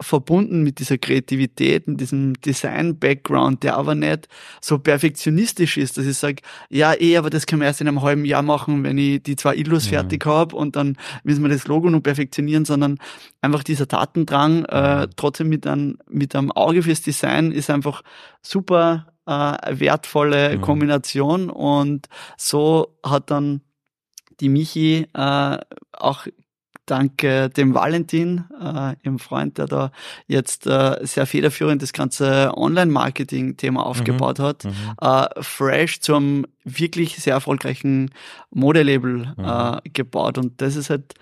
[0.00, 4.28] verbunden mit dieser Kreativität, mit diesem Design-Background, der aber nicht
[4.60, 8.02] so perfektionistisch ist, dass ich sage, ja, eh, aber das können wir erst in einem
[8.02, 9.90] halben Jahr machen, wenn ich die zwei Illus mhm.
[9.90, 12.98] fertig habe und dann müssen wir das Logo noch perfektionieren, sondern
[13.40, 15.10] einfach dieser Tatendrang, äh, mhm.
[15.16, 18.02] trotzdem mit einem, mit einem Auge fürs Design ist einfach
[18.42, 20.60] super äh, wertvolle mhm.
[20.62, 23.60] Kombination und so hat dann
[24.40, 25.58] die Michi äh,
[25.92, 26.26] auch
[26.86, 29.92] dank äh, dem Valentin, äh, ihrem Freund, der da
[30.26, 34.42] jetzt äh, sehr federführend das ganze Online-Marketing-Thema aufgebaut mhm.
[34.42, 34.72] hat, mhm.
[35.00, 38.10] Äh, Fresh zum wirklich sehr erfolgreichen
[38.50, 39.44] Modelabel mhm.
[39.44, 40.38] äh, gebaut.
[40.38, 41.14] Und das ist halt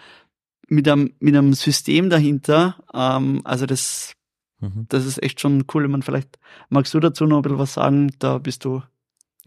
[0.68, 4.15] mit einem, mit einem System dahinter, ähm, also das
[4.60, 4.86] Mhm.
[4.88, 5.86] Das ist echt schon cool.
[5.88, 6.38] Man vielleicht
[6.68, 8.12] magst du dazu noch ein bisschen was sagen?
[8.18, 8.82] Da bist du.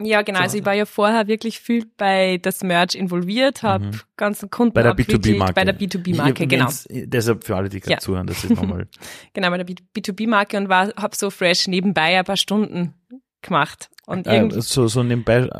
[0.02, 0.40] Ja, genau.
[0.40, 4.00] Also ich war ja vorher wirklich viel bei das Merch involviert, habe mhm.
[4.16, 5.52] ganzen Kunden bei der B2B-Marke.
[5.52, 6.70] Bei der B2B-Marke, genau.
[6.88, 7.98] Deshalb für alle, die gerade ja.
[7.98, 8.88] zuhören, das ist nochmal.
[9.34, 12.94] genau, bei der B2B-Marke und war, habe so fresh nebenbei ein paar Stunden
[13.42, 13.90] gemacht.
[14.06, 15.50] Und äh, so, so nebenbei,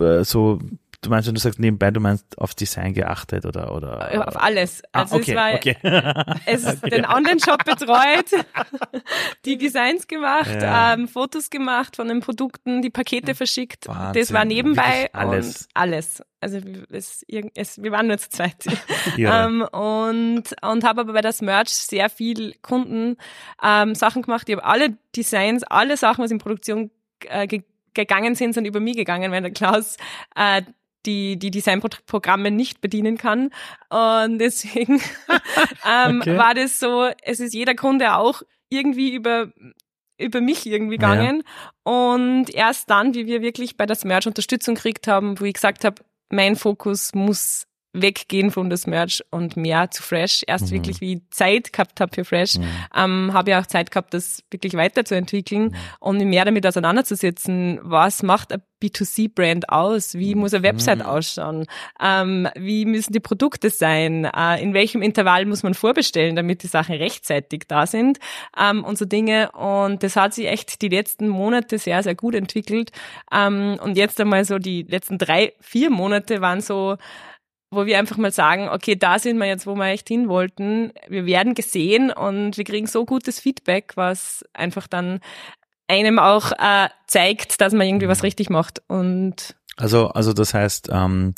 [0.00, 0.58] äh, so
[1.02, 4.82] Du meinst, wenn du sagst nebenbei, du meinst auf Design geachtet oder oder auf alles.
[4.92, 5.76] Ah, also ah, okay, es war okay.
[6.46, 6.90] es okay.
[6.90, 8.44] den Online-Shop betreut,
[9.44, 10.94] die Designs gemacht, ja.
[10.94, 13.88] ähm, Fotos gemacht von den Produkten, die Pakete verschickt.
[13.88, 14.20] Wahnsinn.
[14.20, 15.62] Das war nebenbei alles.
[15.62, 16.22] und alles.
[16.40, 16.58] Also
[16.90, 17.24] es,
[17.54, 18.66] es, wir waren nur zu zweit.
[19.18, 23.16] ähm, und und habe aber bei das Merch sehr viel Kunden
[23.62, 24.48] ähm, Sachen gemacht.
[24.48, 26.90] Ich habe alle Designs, alle Sachen, was in Produktion
[27.28, 27.46] äh,
[27.94, 29.96] gegangen sind, sind über mich gegangen, weil der Klaus
[30.36, 30.62] äh,
[31.06, 33.50] die, die Designprogramme nicht bedienen kann.
[33.88, 35.00] Und deswegen
[35.86, 36.36] ähm, okay.
[36.36, 39.52] war das so, es ist jeder Kunde auch irgendwie über
[40.18, 41.42] über mich irgendwie gegangen.
[41.44, 42.02] Ja.
[42.14, 45.84] Und erst dann, wie wir wirklich bei das Merch Unterstützung gekriegt haben, wo ich gesagt
[45.84, 47.66] habe, mein Fokus muss
[48.02, 50.42] weggehen von das Merch und mehr zu Fresh.
[50.46, 50.70] Erst Mhm.
[50.76, 52.56] wirklich wie ich Zeit gehabt habe für Fresh,
[52.94, 55.74] ähm, habe ich auch Zeit gehabt, das wirklich weiterzuentwickeln Mhm.
[56.00, 60.14] und mich mehr damit auseinanderzusetzen, was macht ein B2C-Brand aus?
[60.14, 61.64] Wie muss eine Website ausschauen?
[61.98, 64.26] Ähm, wie müssen die Produkte sein?
[64.26, 68.18] Äh, in welchem Intervall muss man vorbestellen, damit die Sachen rechtzeitig da sind?
[68.58, 69.50] Ähm, und so Dinge.
[69.52, 72.90] Und das hat sich echt die letzten Monate sehr, sehr gut entwickelt.
[73.32, 76.96] Ähm, und jetzt einmal so die letzten drei, vier Monate waren so,
[77.70, 80.92] wo wir einfach mal sagen, okay, da sind wir jetzt, wo wir echt hin wollten.
[81.08, 85.20] Wir werden gesehen und wir kriegen so gutes Feedback, was einfach dann
[85.88, 88.82] einem auch äh, zeigt, dass man irgendwie was richtig macht.
[88.88, 91.34] Und Also, also das heißt, ähm,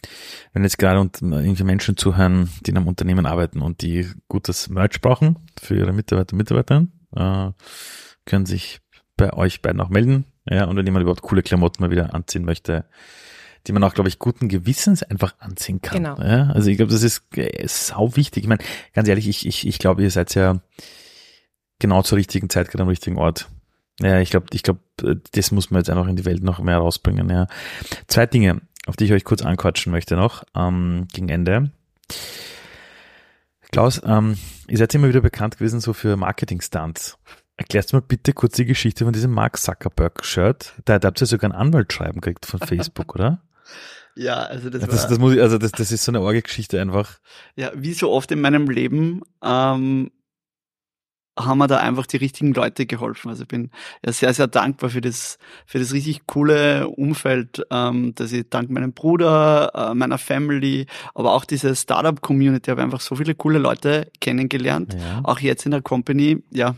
[0.53, 4.69] wenn jetzt gerade und- irgendwie Menschen zuhören, die in einem Unternehmen arbeiten und die gutes
[4.69, 7.51] Merch brauchen für ihre Mitarbeiter und Mitarbeiterinnen, äh,
[8.25, 8.81] können sich
[9.17, 10.25] bei euch beiden auch melden.
[10.49, 12.87] Ja, und wenn jemand überhaupt coole Klamotten mal wieder anziehen möchte,
[13.67, 16.03] die man auch, glaube ich, guten Gewissens einfach anziehen kann.
[16.03, 16.19] Genau.
[16.21, 18.45] Ja, also ich glaube, das ist äh, sau wichtig.
[18.45, 18.63] Ich meine,
[18.95, 20.61] ganz ehrlich, ich, ich, ich glaube, ihr seid ja
[21.79, 23.49] genau zur richtigen Zeit gerade am richtigen Ort.
[24.01, 24.81] Ja, ich glaube, ich glaube,
[25.33, 27.29] das muss man jetzt einfach in die Welt noch mehr rausbringen.
[27.31, 27.47] Ja.
[28.07, 31.73] Zwei Dinge, auf die ich euch kurz anquatschen möchte noch ähm, gegen Ende.
[33.71, 34.39] Klaus, ähm,
[34.69, 37.19] ihr seid immer wieder bekannt gewesen so für Marketing-Stunts.
[37.57, 40.75] Erklärst du mal bitte kurz die Geschichte von diesem Mark Zuckerberg-Shirt.
[40.85, 43.43] Da, da habt ihr sogar ein Anwaltschreiben gekriegt von Facebook, oder?
[44.15, 46.81] Ja, also das, Das, war, das, muss ich, also das, das ist so eine Orge-Geschichte
[46.81, 47.19] einfach.
[47.57, 50.11] ja, wie so oft in meinem Leben ähm,
[51.39, 53.29] haben mir da einfach die richtigen Leute geholfen.
[53.29, 53.71] Also ich bin
[54.05, 58.71] ja sehr, sehr dankbar für das, für das richtig coole Umfeld, ähm, dass ich dank
[58.71, 64.11] meinem Bruder, äh, meiner Family, aber auch diese Startup-Community habe einfach so viele coole Leute
[64.21, 64.95] kennengelernt.
[64.95, 65.21] Ja.
[65.23, 66.75] Auch jetzt in der Company, ja,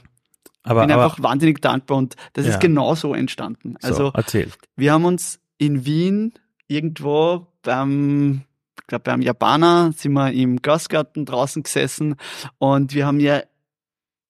[0.63, 2.53] Aber, bin aber einfach wahnsinnig dankbar und das Ja.
[2.53, 3.77] ist genau so entstanden.
[3.81, 4.51] so, Also erzähl.
[4.77, 6.35] wir haben uns in Wien
[6.71, 8.43] irgendwo beim,
[8.79, 12.15] ich glaube beim Japaner sind wir im Gastgarten draußen gesessen
[12.59, 13.43] und wir haben ja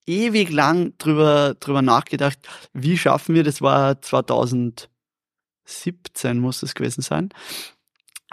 [0.06, 2.38] ewig lang drüber, drüber nachgedacht,
[2.72, 4.88] wie schaffen wir, das war 2017
[6.38, 7.28] muss es gewesen sein,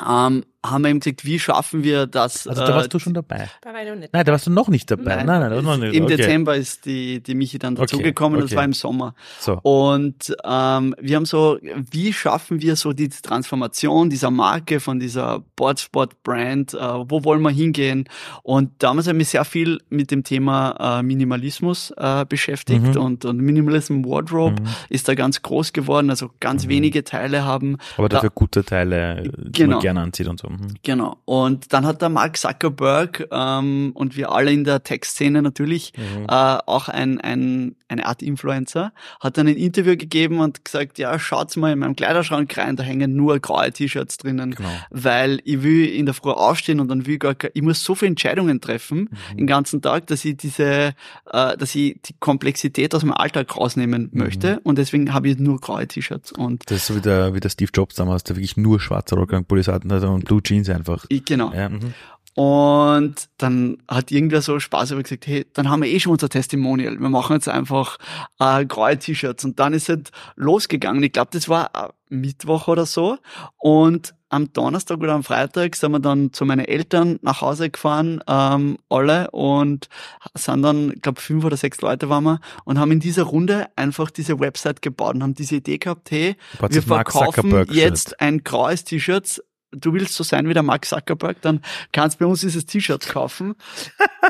[0.06, 2.48] ähm, haben wir eben gesagt, wie schaffen wir das?
[2.48, 3.50] Also da warst äh, du schon dabei.
[3.62, 4.14] da war ich noch nicht.
[4.14, 5.16] Nein, da warst du noch nicht dabei.
[5.24, 5.96] Nein, nein, das war noch nicht.
[5.96, 6.18] Im okay.
[6.18, 8.56] Dezember ist die, die Michi dann Okay, dazugekommen, das okay.
[8.58, 9.16] war im Sommer.
[9.40, 9.60] So.
[9.64, 11.58] Und ähm, wir haben so,
[11.92, 15.44] wie schaffen wir so die Transformation dieser Marke, von dieser
[15.92, 18.08] Boardsport-Brand, äh, wo wollen wir hingehen?
[18.44, 22.98] Und damals habe ich mich sehr viel mit dem Thema äh, Minimalismus äh, beschäftigt Mhm.
[23.02, 24.68] und, und Minimalism Wardrobe Mhm.
[24.90, 27.78] ist da ganz groß geworden, also ganz wenige Teile haben.
[27.98, 29.76] Aber Da- dafür gute Teile, die Genau.
[29.76, 30.48] man gerne anzieht und so.
[30.60, 30.74] Mhm.
[30.84, 31.18] Genau.
[31.26, 36.24] Und dann hat der Mark Zuckerberg ähm, und wir alle in der Tech-Szene natürlich Mhm.
[36.26, 36.28] äh,
[36.66, 41.56] auch ein, ein, eine Art Influencer, hat dann ein Interview gegeben und gesagt, ja, schaut's
[41.56, 44.70] mal in meinem Kleiderschrank rein, da hängen nur graue T-Shirts drinnen, Genau.
[44.90, 47.96] weil ich will in der Früh aufstehen und dann will ich gar, ich muss so
[47.96, 49.38] viele Entscheidungen treffen Mhm.
[49.38, 50.94] den ganzen Tag, dass ich diese,
[51.32, 54.20] äh, dass ich die Komplexität aus meinem Alltag rausnehmen Mhm.
[54.20, 57.40] möchte und deswegen habe ich nur graue T-Shirts und Das ist so wie der, wie
[57.40, 59.16] der Steve Jobs damals, der wirklich nur schwarze
[59.48, 61.06] Pullis hatten also und Blue Jeans einfach.
[61.10, 61.52] ich, genau.
[61.54, 61.94] Ja, mhm.
[62.38, 66.30] Und dann hat irgendwer so Spaß aber gesagt, hey, dann haben wir eh schon unser
[66.30, 67.00] Testimonial.
[67.00, 67.98] Wir machen jetzt einfach
[68.40, 69.44] äh, graue T-Shirts.
[69.44, 71.02] Und dann ist es losgegangen.
[71.02, 73.18] Ich glaube, das war äh, Mittwoch oder so.
[73.58, 78.22] Und am Donnerstag oder am Freitag sind wir dann zu meinen Eltern nach Hause gefahren,
[78.28, 79.90] ähm, alle, und
[80.36, 83.68] sind dann, ich glaube, fünf oder sechs Leute waren wir, und haben in dieser Runde
[83.76, 86.36] einfach diese Website gebaut und haben diese Idee gehabt, hey,
[86.70, 89.42] wir verkaufen jetzt ein graues T-Shirt.
[89.72, 91.62] Du willst so sein wie der Mark Zuckerberg, dann
[91.92, 93.56] kannst du bei uns dieses T-Shirt kaufen.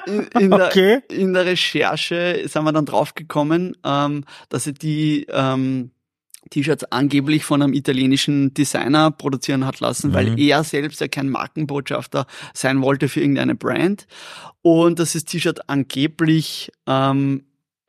[0.07, 1.01] In, in, Okay.
[1.09, 5.91] der, in der Recherche sind wir dann draufgekommen, ähm, dass sie die ähm,
[6.49, 10.13] T-Shirts angeblich von einem italienischen Designer produzieren hat lassen, Mhm.
[10.13, 14.07] weil er selbst ja kein Markenbotschafter sein wollte für irgendeine Brand.
[14.61, 17.43] Und dass das T-Shirt angeblich ähm,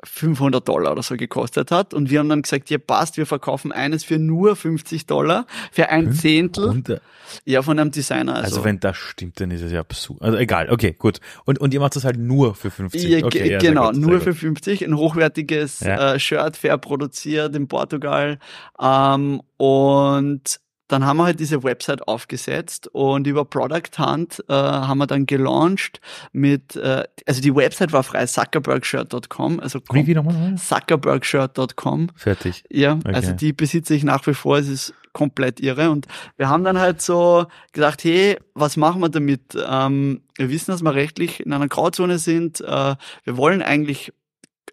[0.04, 1.92] 500 Dollar oder so gekostet hat.
[1.94, 5.88] Und wir haben dann gesagt, ja passt, wir verkaufen eines für nur 50 Dollar, für
[5.88, 7.00] ein Zehntel, Und, äh,
[7.44, 8.36] ja, von einem Designer.
[8.36, 10.22] also, Also, wenn das stimmt, dann ist es ja absurd.
[10.22, 11.20] Also egal, okay, gut.
[11.44, 13.02] Und, und ihr macht das halt nur für 50.
[13.02, 16.14] ja, okay, ja, genau, gut, nur für 50, ein hochwertiges Ja.
[16.14, 18.38] äh, Shirt, fair produziert in Portugal.
[18.80, 24.98] Ähm, und dann haben wir halt diese Website aufgesetzt und über Product Hunt äh, haben
[24.98, 26.00] wir dann gelauncht
[26.32, 30.56] mit, äh, also die Website war frei, zuckerbergshirt.com, also Wie, wie nochmal?
[30.56, 32.08] zuckerbergshirt.com.
[32.16, 32.64] Fertig.
[32.70, 33.14] Ja, Okay.
[33.14, 35.90] also die besitze ich nach wie vor, es ist komplett irre.
[35.90, 39.56] Und wir haben dann halt so gedacht, hey, was machen wir damit?
[39.68, 42.60] Ähm, wir wissen, dass wir rechtlich in einer Grauzone sind.
[42.60, 44.12] Äh, wir wollen eigentlich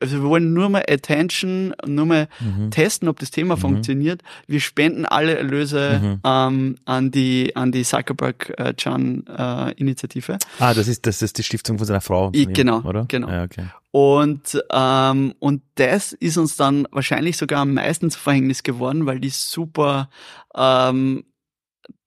[0.01, 2.71] also wir wollen nur mal Attention, nur mal Mhm.
[2.71, 3.59] testen, ob das Thema Mhm.
[3.59, 4.21] funktioniert.
[4.47, 6.19] Wir spenden alle Erlöse Mhm.
[6.23, 10.37] ähm, an die an die Zuckerberg äh, Chan äh, Initiative.
[10.59, 12.25] Ah, das ist, das ist die Stiftung von seiner Frau.
[12.25, 13.05] Von ihm, genau, oder?
[13.07, 13.29] genau.
[13.29, 13.65] Ja, okay.
[13.91, 19.19] Und, ähm, und das ist uns dann wahrscheinlich sogar am meisten zu Verhängnis geworden, weil
[19.21, 20.09] die super
[20.53, 21.23] ähm,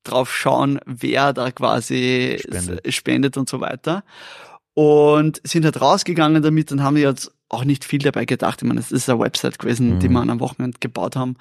[0.05, 2.95] drauf schauen, wer da quasi Spendet.
[2.95, 4.05] spendet und so weiter.
[4.75, 8.61] Und sind halt rausgegangen damit und haben jetzt auch nicht viel dabei gedacht.
[8.63, 10.13] Ich meine, es ist eine Website gewesen, die Mhm.
[10.13, 11.37] wir an einem Wochenende gebaut haben.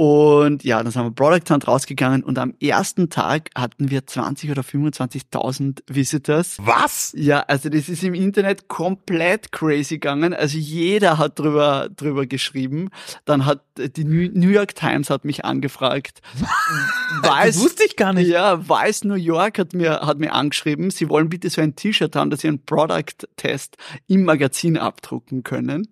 [0.00, 4.50] Und ja, dann sind wir Product Hunt rausgegangen und am ersten Tag hatten wir 20
[4.50, 6.56] oder 25.000 Visitors.
[6.58, 7.12] Was?
[7.14, 10.32] Ja, also das ist im Internet komplett crazy gegangen.
[10.32, 12.88] Also jeder hat drüber, drüber geschrieben.
[13.26, 16.22] Dann hat die New York Times hat mich angefragt.
[17.22, 18.28] Das Weiß, wusste ich gar nicht.
[18.28, 22.14] ja, Weiß New York hat mir, hat mir angeschrieben, sie wollen bitte so ein T-Shirt
[22.14, 23.76] haben, dass sie einen Product-Test
[24.06, 25.88] im Magazin abdrucken können.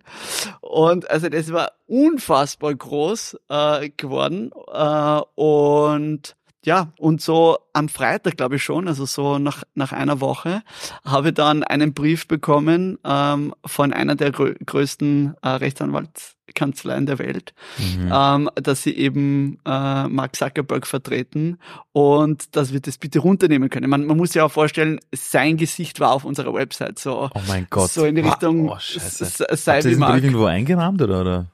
[0.61, 4.51] Und also das war unfassbar groß äh, geworden.
[4.73, 10.21] Äh, und ja, und so am Freitag, glaube ich schon, also so nach, nach einer
[10.21, 10.63] Woche,
[11.05, 17.19] habe ich dann einen Brief bekommen ähm, von einer der grö größten äh, Rechtsanwaltskanzleien der
[17.21, 18.11] Welt, Mhm.
[18.13, 21.59] ähm, dass sie eben äh, Mark Zuckerberg vertreten
[21.93, 23.89] und dass wir das bitte runternehmen können.
[23.89, 27.31] Man, man muss sich auch vorstellen, sein Gesicht war auf unserer Website so.
[27.35, 27.91] Oh mein Gott.
[27.91, 30.15] So in die Richtung, Oh, s- sei Habt wie Mark.
[30.15, 31.21] Brief irgendwo eingerahmt oder?
[31.21, 31.47] oder?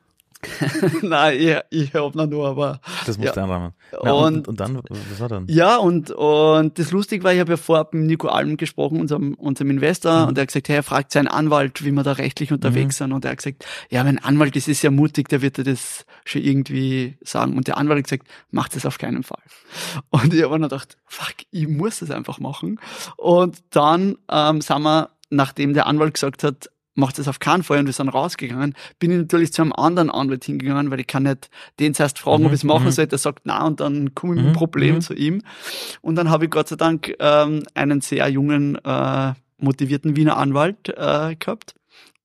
[1.03, 3.33] Nein, ich, ich hab noch nur, aber Das musst Ja.
[3.35, 3.73] du einrahmen.
[4.03, 5.47] Na, und, Und- und dann, was war dann?
[5.49, 9.35] Ja, und, und das Lustige war, ich habe ja vorab mit Nico Alm gesprochen, unserem,
[9.35, 10.29] unserem Investor, Mhm.
[10.29, 13.13] und er hat gesagt, hey, er fragt seinen Anwalt, wie wir da rechtlich unterwegs sind.
[13.13, 16.05] Und er hat gesagt, ja, mein Anwalt, das ist ja mutig, der wird dir das
[16.25, 17.57] schon irgendwie sagen.
[17.57, 19.43] Und der Anwalt hat gesagt, mach das auf keinen Fall.
[20.11, 22.81] Und ich habe mir gedacht, fuck, ich muss das einfach machen.
[23.17, 27.79] Und dann ähm, sind wir, nachdem der Anwalt gesagt hat, macht das auf keinen Fall
[27.79, 31.25] und wir sind rausgegangen, bin ich natürlich zu einem anderen Anwalt hingegangen, weil ich kann
[31.25, 32.91] nicht den zuerst fragen, Mhm, ob ich es machen mhm.
[32.93, 35.01] soll, der sagt na und dann komme ich mit Mhm, dem Problem mhm.
[35.01, 35.43] zu ihm.
[36.01, 40.89] Und dann habe ich Gott sei Dank ähm, einen sehr jungen, äh, motivierten Wiener Anwalt
[40.91, 41.75] äh, gehabt,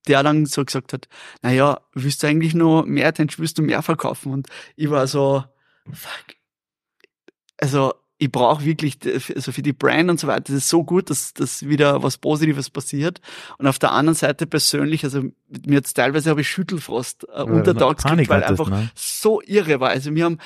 [0.08, 1.08] der dann so gesagt hat,
[1.42, 4.32] na ja, willst du eigentlich noch mehr Attention, willst du mehr verkaufen?
[4.32, 5.44] Und ich war so,
[5.92, 6.36] fuck.
[7.58, 10.84] Also ich brauche wirklich, d- also für die Brand und so weiter, das ist so
[10.84, 13.22] gut, dass, dass wieder was Positives passiert.
[13.58, 17.44] Und auf der anderen Seite persönlich, also mir jetzt teilweise habe ich Schüttelfrost äh, du
[17.46, 18.90] untertags gekriegt, weil einfach ne?
[18.94, 19.90] so irre war.
[19.92, 20.38] Also wir haben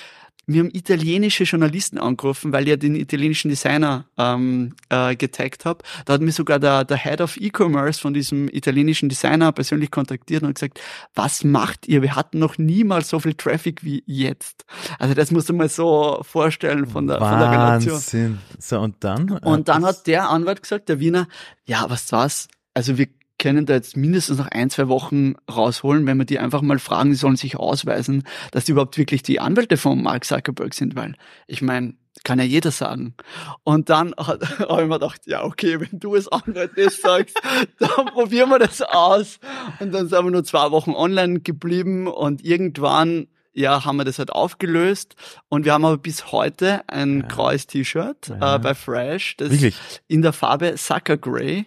[0.45, 5.83] wir haben italienische Journalisten angerufen, weil ich ja den italienischen Designer ähm, äh, getaggt habe.
[6.05, 10.43] Da hat mich sogar der, der Head of E-Commerce von diesem italienischen Designer persönlich kontaktiert
[10.43, 10.81] und gesagt,
[11.15, 12.01] was macht ihr?
[12.01, 14.65] Wir hatten noch niemals so viel Traffic wie jetzt.
[14.99, 17.93] Also das musst du mal so vorstellen von der, von der Relation.
[17.93, 18.39] Wahnsinn.
[18.59, 19.29] So, und dann?
[19.29, 21.27] Und dann Äh, hat der Anwalt gesagt, der Wiener,
[21.65, 22.47] ja, was war's?
[22.73, 23.07] Also wir
[23.39, 27.09] können da jetzt mindestens noch ein, zwei Wochen rausholen, wenn wir die einfach mal fragen,
[27.09, 31.15] die sollen sich ausweisen, dass die überhaupt wirklich die Anwälte von Mark Zuckerberg sind, weil
[31.47, 33.15] ich meine, kann ja jeder sagen.
[33.63, 37.35] Und dann hat- habe ich mir gedacht, ja, okay, wenn du als Anwalt das sagst,
[37.79, 39.39] dann probieren wir das aus.
[39.79, 44.17] Und dann sind wir nur zwei Wochen online geblieben und irgendwann ja, haben wir das
[44.17, 45.15] halt aufgelöst
[45.47, 47.27] und wir haben aber bis heute ein Ja.
[47.27, 48.55] graues T-Shirt Ja.
[48.55, 49.77] äh, bei Fresh, das Wirklich?
[50.07, 51.65] in der Farbe Sucker Grey.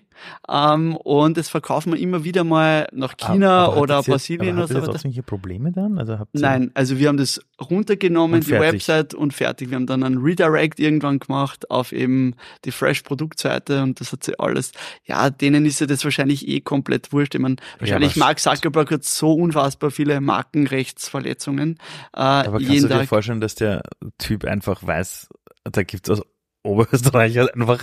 [0.49, 4.57] Ähm, und das verkaufen wir immer wieder mal nach China Aber- aber oder ihr- Brasilien
[4.59, 4.75] oder so.
[4.75, 4.93] ihr weiter.
[4.93, 5.99] trotzdem hier Probleme dann?
[5.99, 8.61] Also habt ihr, Nein, also wir haben das runtergenommen, die.
[8.73, 9.71] Website und fertig.
[9.71, 14.25] Wir haben dann einen Redirect irgendwann gemacht auf eben die Fresh Produktseite und das hat
[14.25, 14.73] sie alles.
[15.05, 17.35] Ja, denen ist ja das wahrscheinlich eh komplett wurscht.
[17.35, 21.79] Ich meine, wahrscheinlich aber- Mark Zuckerberg hat so unfassbar viele Markenrechtsverletzungen.
[22.15, 23.83] Äh, Aber kannst du dir vorstellen, dass der
[24.19, 25.29] Typ einfach weiß,
[25.65, 26.23] da gibt's aus
[26.67, 27.83] Oberösterreich halt einfach,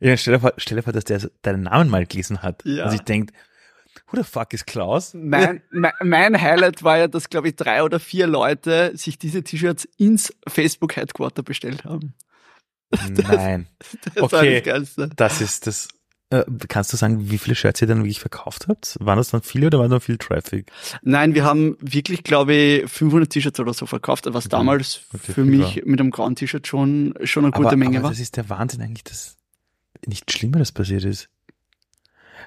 [0.00, 2.62] ich meine, stell dir vor, stell dir vor, dass der deinen Namen mal gelesen hat
[2.64, 2.84] Ja.
[2.84, 3.32] und sich denkt,
[4.08, 5.14] who the fuck is Klaus?
[5.14, 9.42] Mein, mein, mein Highlight war ja, dass, glaube ich, drei oder vier Leute sich diese
[9.42, 12.14] T-Shirts ins Facebook Headquarter bestellt haben.
[13.08, 13.66] Nein.
[14.14, 14.54] Das Okay.
[14.60, 15.10] das Geilste.
[15.16, 15.88] Das ist das.
[16.40, 18.96] Äh, kannst du sagen, wie viele Shirts ihr dann wirklich verkauft habt?
[19.00, 20.70] Waren das dann viele oder war da viel Traffic?
[21.02, 24.56] Nein, wir haben wirklich, glaube ich, 500 T-Shirts oder so verkauft, was Okay.
[24.56, 28.04] damals Okay, für mich mit einem grauen T-Shirt schon, schon eine gute aber, Menge aber
[28.04, 28.10] war.
[28.10, 29.36] das ist der Wahnsinn eigentlich, dass
[30.06, 31.28] nicht Schlimmeres passiert ist.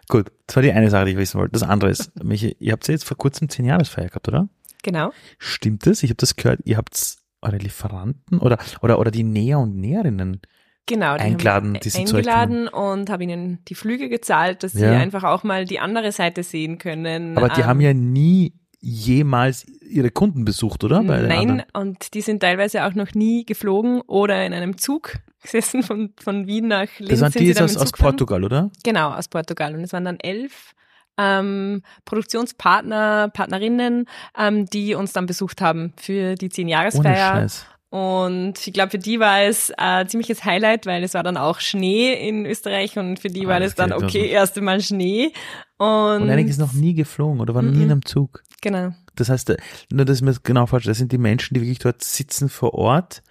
[0.10, 1.54] Gut, das war die eine Sache, die ich wissen wollte.
[1.54, 4.48] Das andere ist, Michi, ihr habt ja jetzt vor kurzem zehn Jahresfeier gehabt, oder?
[4.84, 5.12] Genau.
[5.38, 6.04] Stimmt das?
[6.04, 10.42] Ich habe das gehört, ihr habt eure Lieferanten oder, oder, oder die Näher und Näherinnen.
[10.88, 14.84] Genau, die Eingeladen, haben die sind eingeladen und habe ihnen die Flüge gezahlt, dass sie
[14.86, 14.98] Ja.
[14.98, 17.38] einfach auch mal die andere Seite sehen können.
[17.38, 21.02] Aber die Ähm, haben ja nie jemals ihre Kunden besucht, oder?
[21.02, 21.64] Nein, anderen?
[21.74, 26.48] und die sind teilweise auch noch nie geflogen oder in einem Zug gesessen von, von
[26.48, 27.10] Wien nach Linz.
[27.12, 27.92] Das waren sind die sie jetzt aus, aus.
[27.92, 28.72] Portugal, oder?
[28.84, 29.76] Genau, aus Portugal.
[29.76, 30.74] Und es waren dann elf
[31.18, 34.06] ähm, Produktionspartner, Partnerinnen,
[34.38, 37.34] ähm, die uns dann besucht haben für die zehn Ohne Jahresfeier.
[37.34, 37.66] Scheiß.
[37.98, 41.38] Und ich glaube, für die war es äh, ein ziemliches Highlight, weil es war dann
[41.38, 44.62] auch Schnee in Österreich und für die Ah, war das das dann, okay, also- erste
[44.62, 45.32] Mal Schnee.
[45.78, 45.88] Und,
[46.24, 47.84] Und einige ist noch nie geflogen oder waren nie Mhm.
[47.84, 48.44] in einem Zug.
[48.62, 48.92] genau.
[49.16, 49.58] Das heißt, äh,
[49.92, 52.76] nur dass mir das genau vorstelle, das sind die Menschen, die wirklich dort sitzen vor
[52.76, 53.24] Ort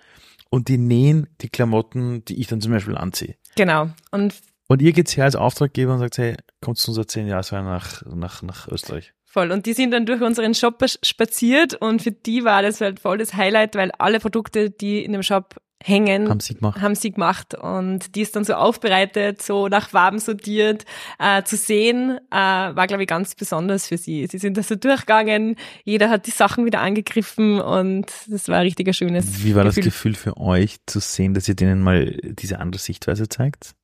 [0.51, 3.37] und die nähen die Klamotten, die ich dann zum Beispiel anziehe.
[3.57, 3.91] Genau.
[4.11, 4.35] Und
[4.69, 8.03] Und ihr geht's her als Auftraggeber und sagt, hey, kommt zu unserer 10 Jahresfeier nach,
[8.07, 9.13] nach, nach Österreich.
[9.37, 9.53] Voll.
[9.53, 13.19] Und die sind dann durch unseren Shop spaziert und für die war das halt voll
[13.19, 16.81] das Highlight, weil alle Produkte, die in dem Shop hängen, Haben sie gemacht.
[16.81, 20.87] haben sie gemacht und die ist dann so aufbereitet, so nach Farben sortiert,
[21.19, 24.27] äh, zu sehen, äh, war glaube ich ganz besonders für sie.
[24.27, 28.63] Sie sind da so durchgegangen, jeder hat die Sachen wieder angegriffen und das war ein
[28.63, 29.91] richtig ein schönes Wie war das Gefühl.
[29.93, 33.75] Gefühl für euch zu sehen, dass ihr denen mal diese andere Sichtweise zeigt?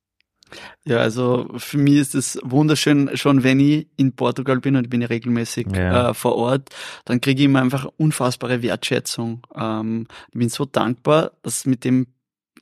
[0.85, 4.89] Ja, also für mich ist es wunderschön, schon wenn ich in Portugal bin und ich
[4.89, 6.09] bin ja regelmäßig Ja.
[6.09, 6.69] äh, vor Ort,
[7.05, 9.45] dann kriege ich immer einfach unfassbare Wertschätzung.
[9.55, 12.07] Ähm, ich bin so dankbar, dass mit dem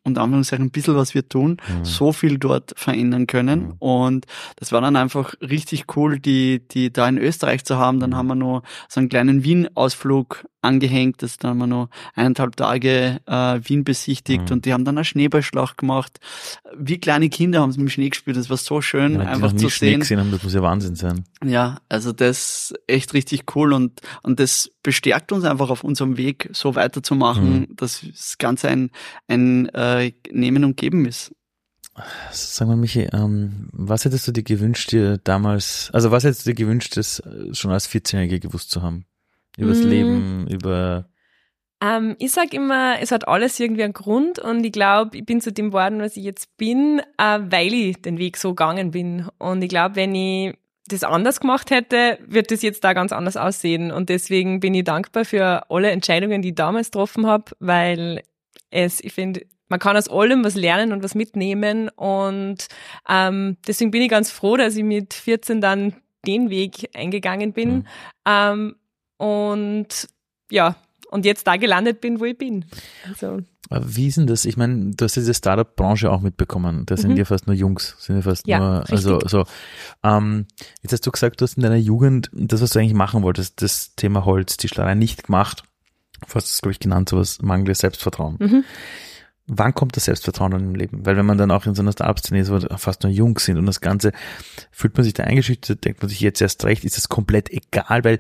[0.03, 1.85] und Anführungszeichen ein bisschen, was wir tun, Mhm.
[1.85, 3.59] so viel dort verändern können.
[3.67, 3.73] Mhm.
[3.77, 4.25] Und
[4.55, 7.99] das war dann einfach richtig cool, die, die da in Österreich zu haben.
[7.99, 8.15] Dann Mhm.
[8.15, 11.21] haben wir noch so einen kleinen Wien-Ausflug angehängt.
[11.23, 14.51] Das dann haben wir noch eineinhalb Tage äh, Wien besichtigt Mhm.
[14.51, 16.19] und die haben dann eine Schneeballschlacht gemacht.
[16.77, 18.37] Wie kleine Kinder haben sie mit dem Schnee gespielt.
[18.37, 19.99] Das war so schön, Ja, einfach zu Schnee sehen.
[20.01, 21.25] gesehen haben, das muss ja Wahnsinn sein.
[21.43, 26.49] Ja, also das echt richtig cool und, und das bestärkt uns einfach auf unserem Weg,
[26.53, 27.75] so weiterzumachen, Mhm.
[27.75, 28.91] dass das Ganze ein,
[29.27, 31.31] ein äh, Nehmen und Geben ist.
[32.31, 36.51] Sag mal, Michi, ähm, was hättest du dir gewünscht, dir damals, also was hättest du
[36.51, 39.05] dir gewünscht, das schon als 14-Jährige gewusst zu haben?
[39.57, 39.89] Übers Mm.
[39.89, 41.05] Leben, über,
[41.83, 45.41] Ähm, ich sag immer, es hat alles irgendwie einen Grund und ich glaube, ich bin
[45.41, 49.27] zu dem geworden, was ich jetzt bin, äh, weil ich den Weg so gegangen bin.
[49.39, 50.55] Und ich glaube, wenn ich
[50.87, 53.91] das anders gemacht hätte, wird das jetzt da ganz anders aussehen.
[53.91, 58.21] Und deswegen bin ich dankbar für alle Entscheidungen, die ich damals getroffen habe, weil
[58.69, 61.89] es, ich finde, man kann aus allem was lernen und was mitnehmen.
[61.89, 62.67] Und
[63.09, 65.95] ähm, deswegen bin ich ganz froh, dass ich mit 14 dann
[66.27, 67.69] den Weg eingegangen bin.
[67.69, 67.85] Mhm.
[68.27, 68.75] Ähm,
[69.21, 69.87] und
[70.49, 70.75] ja,
[71.11, 72.65] und jetzt da gelandet bin, wo ich bin.
[73.07, 74.43] Also, wie ist denn das?
[74.45, 76.85] Ich meine, du hast diese Startup-Branche auch mitbekommen.
[76.85, 77.17] Da sind Mhm.
[77.17, 79.29] ja fast nur Jungs, sind ja fast Ja, nur, also richtig.
[79.31, 79.43] so.
[80.03, 80.45] Ähm,
[80.81, 83.61] jetzt hast du gesagt, du hast in deiner Jugend das, was du eigentlich machen wolltest,
[83.61, 85.63] das Thema Holz, Tischlerei nicht gemacht.
[86.27, 88.37] Du hast es, glaube ich, genannt, sowas mangelndes Selbstvertrauen.
[88.39, 88.63] mhm.
[89.47, 91.05] Wann kommt das Selbstvertrauen dann im Leben?
[91.05, 93.57] Weil wenn man dann auch in so einer Startup-Szene ist, wo fast nur Jungs sind
[93.57, 94.11] und das Ganze,
[94.71, 98.03] fühlt man sich da eingeschüchtert, denkt man sich jetzt erst recht, ist das komplett egal,
[98.05, 98.19] weil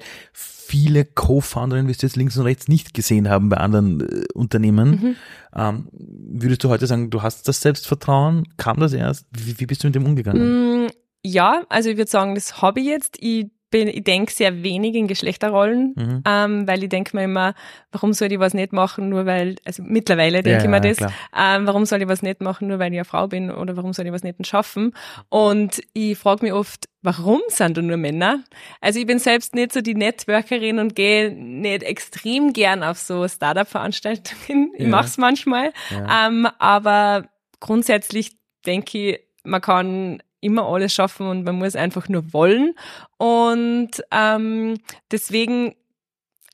[0.71, 4.89] viele Co-Founderinnen, wie du jetzt links und rechts nicht gesehen haben bei anderen äh, Unternehmen.
[4.91, 5.15] Mhm.
[5.53, 8.47] Ähm, würdest du heute sagen, du hast das Selbstvertrauen?
[8.55, 9.27] Kam das erst?
[9.31, 10.85] Wie, wie bist du mit dem umgegangen?
[10.85, 10.89] Mm,
[11.25, 13.17] Ja, also ich würde sagen, das habe ich jetzt.
[13.19, 16.23] Ich bin, ich denke sehr wenig in Geschlechterrollen, Mhm.
[16.27, 17.55] ähm, weil ich denke mir immer,
[17.91, 20.99] warum soll ich was nicht machen, nur weil, also mittlerweile denke Ja, ich mir das,
[21.35, 23.93] ähm, warum soll ich was nicht machen, nur weil ich eine Frau bin oder warum
[23.93, 24.93] soll ich was nicht schaffen?
[25.29, 28.43] Und ich frage mich oft, warum sind da nur Männer?
[28.79, 33.27] Also ich bin selbst nicht so die Networkerin und gehe nicht extrem gern auf so
[33.27, 34.71] Startup-Veranstaltungen.
[34.75, 34.89] Ich Ja.
[34.89, 35.71] mach's manchmal.
[35.89, 36.27] Ja.
[36.27, 37.25] Ähm, aber
[37.59, 38.31] grundsätzlich
[38.65, 42.73] denke ich, man kann immer alles schaffen und man muss einfach nur wollen.
[43.17, 44.79] Und ähm,
[45.11, 45.75] deswegen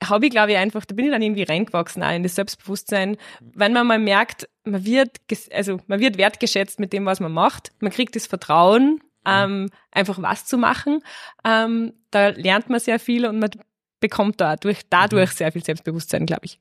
[0.03, 3.17] habe ich, glaube ich, einfach, da bin ich dann irgendwie reingewachsen auch in das Selbstbewusstsein,
[3.41, 5.17] wenn man mal merkt, man wird,
[5.51, 10.21] also man wird wertgeschätzt mit dem, was man macht, man kriegt das Vertrauen, ähm, einfach
[10.21, 10.99] was zu machen,
[11.43, 13.49] ähm, da lernt man sehr viel und man
[13.99, 16.59] bekommt dadurch, dadurch sehr viel Selbstbewusstsein, glaube ich.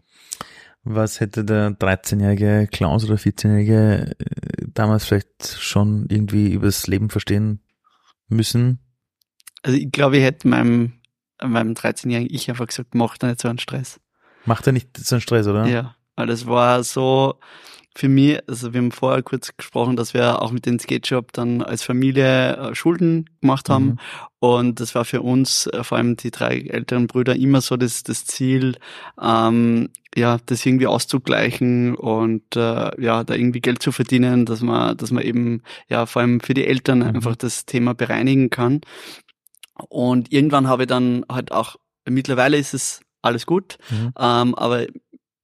[0.88, 7.60] Was hätte der 13-jährige Klaus oder 14-jährige äh, damals vielleicht schon irgendwie übers Leben verstehen
[8.28, 8.78] müssen?
[9.64, 10.92] Also ich glaube, ich hätte meinem,
[11.42, 14.00] meinem 13-jährigen Ich einfach gesagt, mach da nicht so einen Stress.
[14.44, 15.66] Macht er nicht so einen Stress, oder?
[15.66, 17.40] Ja, weil das war so
[17.96, 21.32] für mich, also wir haben vorher kurz gesprochen, dass wir auch mit dem Skate Shop
[21.32, 23.86] dann als Familie äh, Schulden gemacht haben.
[23.86, 23.98] Mhm.
[24.38, 28.02] Und das war für uns, äh, vor allem die drei älteren Brüder, immer so das,
[28.02, 28.76] das Ziel,
[29.20, 34.94] ähm, ja, das irgendwie auszugleichen und äh, ja, da irgendwie Geld zu verdienen, dass man,
[34.98, 37.06] dass man eben ja vor allem für die Eltern Mhm.
[37.06, 38.82] einfach das Thema bereinigen kann.
[39.88, 41.76] Und irgendwann habe ich dann halt auch,
[42.06, 44.12] mittlerweile ist es alles gut, Mhm.
[44.18, 44.86] ähm, aber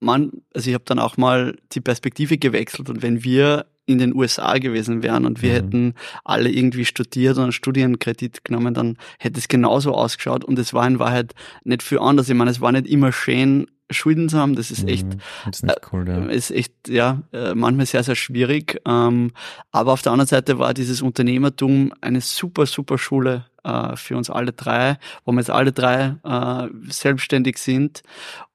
[0.02, 4.14] man, also ich habe dann auch mal die Perspektive gewechselt und wenn wir in den
[4.14, 5.54] USA gewesen wären und wir Mhm.
[5.54, 5.94] hätten
[6.24, 10.86] alle irgendwie studiert und einen Studienkredit genommen, dann hätte es genauso ausgeschaut und es war
[10.86, 11.34] in Wahrheit
[11.64, 12.28] nicht viel anders.
[12.28, 15.18] Ich meine, es war nicht immer schön, Schulden zu haben, das ist echt Mhm.
[15.44, 16.24] Das ist cool, ja.
[16.26, 18.80] ist echt, ja, äh, manchmal sehr, sehr schwierig.
[18.86, 19.32] Ähm,
[19.70, 23.46] aber auf der anderen Seite war dieses Unternehmertum eine super, super Schule.
[23.64, 28.02] äh, für uns alle drei, wo wir jetzt alle drei äh, selbstständig sind.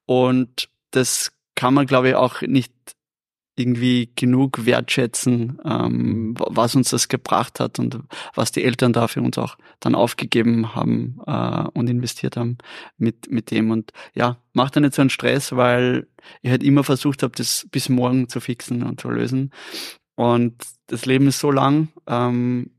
[0.05, 2.71] Und das kann man, glaube ich, auch nicht
[3.57, 7.99] irgendwie genug wertschätzen, ähm, was uns das gebracht hat und
[8.35, 12.59] was die Eltern da für uns auch dann aufgegeben haben äh, und investiert haben
[12.97, 13.71] mit, mit dem.
[13.71, 16.07] Und ja, macht dann nicht so einen Stress, weil
[16.43, 19.51] ich halt immer versucht habe, das bis morgen zu fixen und zu lösen.
[20.15, 20.55] Und
[20.85, 22.69] das Leben ist so lang, ähm,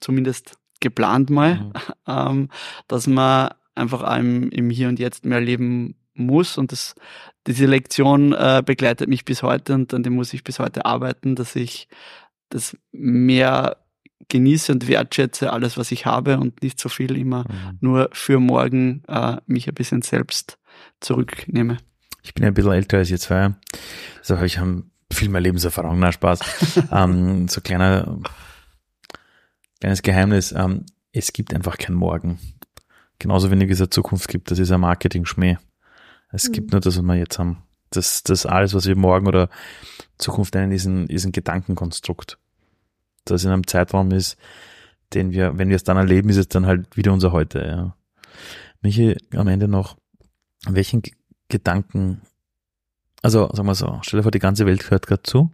[0.00, 1.72] zumindest geplant mal, mhm.
[2.06, 2.48] ähm,
[2.88, 6.94] dass man einfach einem im Hier und Jetzt mehr leben muss und das,
[7.46, 11.36] diese Lektion äh, begleitet mich bis heute und an dem muss ich bis heute arbeiten,
[11.36, 11.88] dass ich
[12.48, 13.76] das mehr
[14.28, 17.78] genieße und wertschätze alles, was ich habe und nicht so viel immer mhm.
[17.80, 20.58] nur für morgen äh, mich ein bisschen selbst
[21.00, 21.78] zurücknehme.
[22.22, 23.54] Ich bin ein bisschen älter als ihr zwei,
[24.18, 24.82] also ich habe
[25.12, 26.40] viel mehr Lebenserfahrung, na Spaß.
[26.92, 28.18] ähm, so kleiner,
[29.80, 32.38] kleines Geheimnis, ähm, es gibt einfach kein Morgen.
[33.18, 35.56] Genauso wenig es eine Zukunft gibt, das ist ein Marketing-Schmäh.
[36.36, 36.52] Es mhm.
[36.52, 37.62] gibt nur das, was wir jetzt haben.
[37.90, 39.48] Das, das alles, was wir morgen oder
[40.18, 42.38] Zukunft nennen, ist ein, ist ein Gedankenkonstrukt.
[43.24, 44.36] Das in einem Zeitraum ist,
[45.14, 47.60] den wir, wenn wir es dann erleben, ist es dann halt wieder unser Heute.
[47.60, 47.96] Ja.
[48.82, 49.96] Michi, am Ende noch,
[50.66, 51.12] welchen G
[51.48, 52.22] Gedanken,
[53.22, 55.52] also sagen wir so, stell dir vor, die ganze Welt hört gerade zu.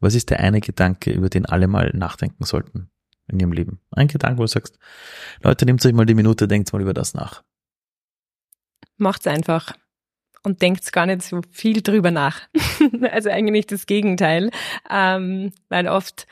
[0.00, 2.90] Was ist der eine Gedanke, über den alle mal nachdenken sollten
[3.28, 3.78] in ihrem Leben?
[3.92, 4.80] Ein Gedanke, wo du sagst,
[5.42, 7.44] Leute, nehmt euch mal die Minute, denkt mal über das nach
[9.00, 9.72] macht's einfach
[10.42, 12.40] und denkt gar nicht so viel drüber nach.
[13.10, 14.50] also eigentlich das Gegenteil,
[14.90, 16.26] ähm, weil oft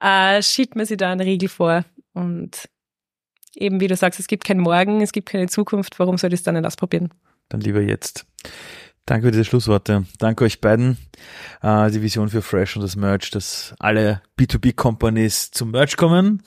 [0.00, 2.68] äh, schiebt man sich da eine Regel vor und
[3.54, 6.40] eben wie du sagst, es gibt kein Morgen, es gibt keine Zukunft, warum soll ich
[6.40, 7.10] es dann nicht ausprobieren?
[7.48, 8.26] Dann lieber jetzt.
[9.06, 10.06] Danke für diese Schlussworte.
[10.18, 10.96] Danke euch beiden.
[11.62, 16.42] Äh, die Vision für Fresh und das Merch, dass alle B2B-Companies zum Merch kommen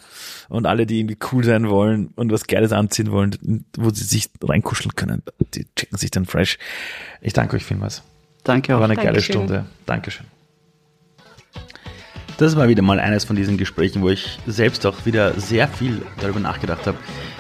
[0.50, 4.32] und alle, die irgendwie cool sein wollen und was Geiles anziehen wollen, wo sie sich
[4.42, 5.22] reinkuscheln können,
[5.54, 6.58] die checken sich dann Fresh.
[7.22, 8.02] Ich danke euch vielmals.
[8.44, 8.80] Danke auch.
[8.80, 9.14] War eine Dankeschön.
[9.14, 9.66] geile Stunde.
[9.86, 10.26] Dankeschön.
[12.38, 16.04] Das war wieder mal eines von diesen Gesprächen, wo ich selbst auch wieder sehr viel
[16.22, 16.98] darüber nachgedacht habe,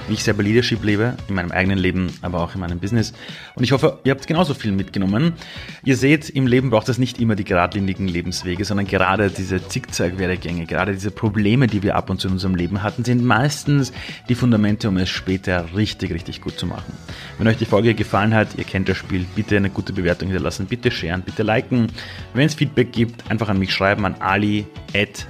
[0.07, 3.13] wie ich selber Leadership lebe, in meinem eigenen Leben, aber auch in meinem Business.
[3.55, 5.33] Und ich hoffe, ihr habt genauso viel mitgenommen.
[5.83, 10.65] Ihr seht, im Leben braucht es nicht immer die geradlinigen Lebenswege, sondern gerade diese Zickzack-Werdegänge,
[10.65, 13.91] gerade diese Probleme, die wir ab und zu in unserem Leben hatten, sind meistens
[14.29, 16.93] die Fundamente, um es später richtig, richtig gut zu machen.
[17.37, 20.65] Wenn euch die Folge gefallen hat, ihr kennt das Spiel, bitte eine gute Bewertung hinterlassen,
[20.67, 21.87] bitte sharen, bitte liken.
[22.33, 24.65] Wenn es Feedback gibt, einfach an mich schreiben, an ali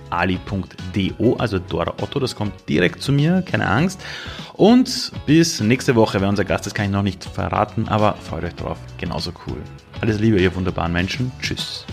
[0.09, 4.01] ali.do, also Dora Otto, das kommt direkt zu mir, keine Angst.
[4.57, 8.43] Und bis nächste Woche, wer unser Gast ist, kann ich noch nicht verraten, aber freut
[8.43, 9.61] euch drauf, genauso cool.
[10.01, 11.31] Alles Liebe, ihr wunderbaren Menschen.
[11.39, 11.85] Tschüss.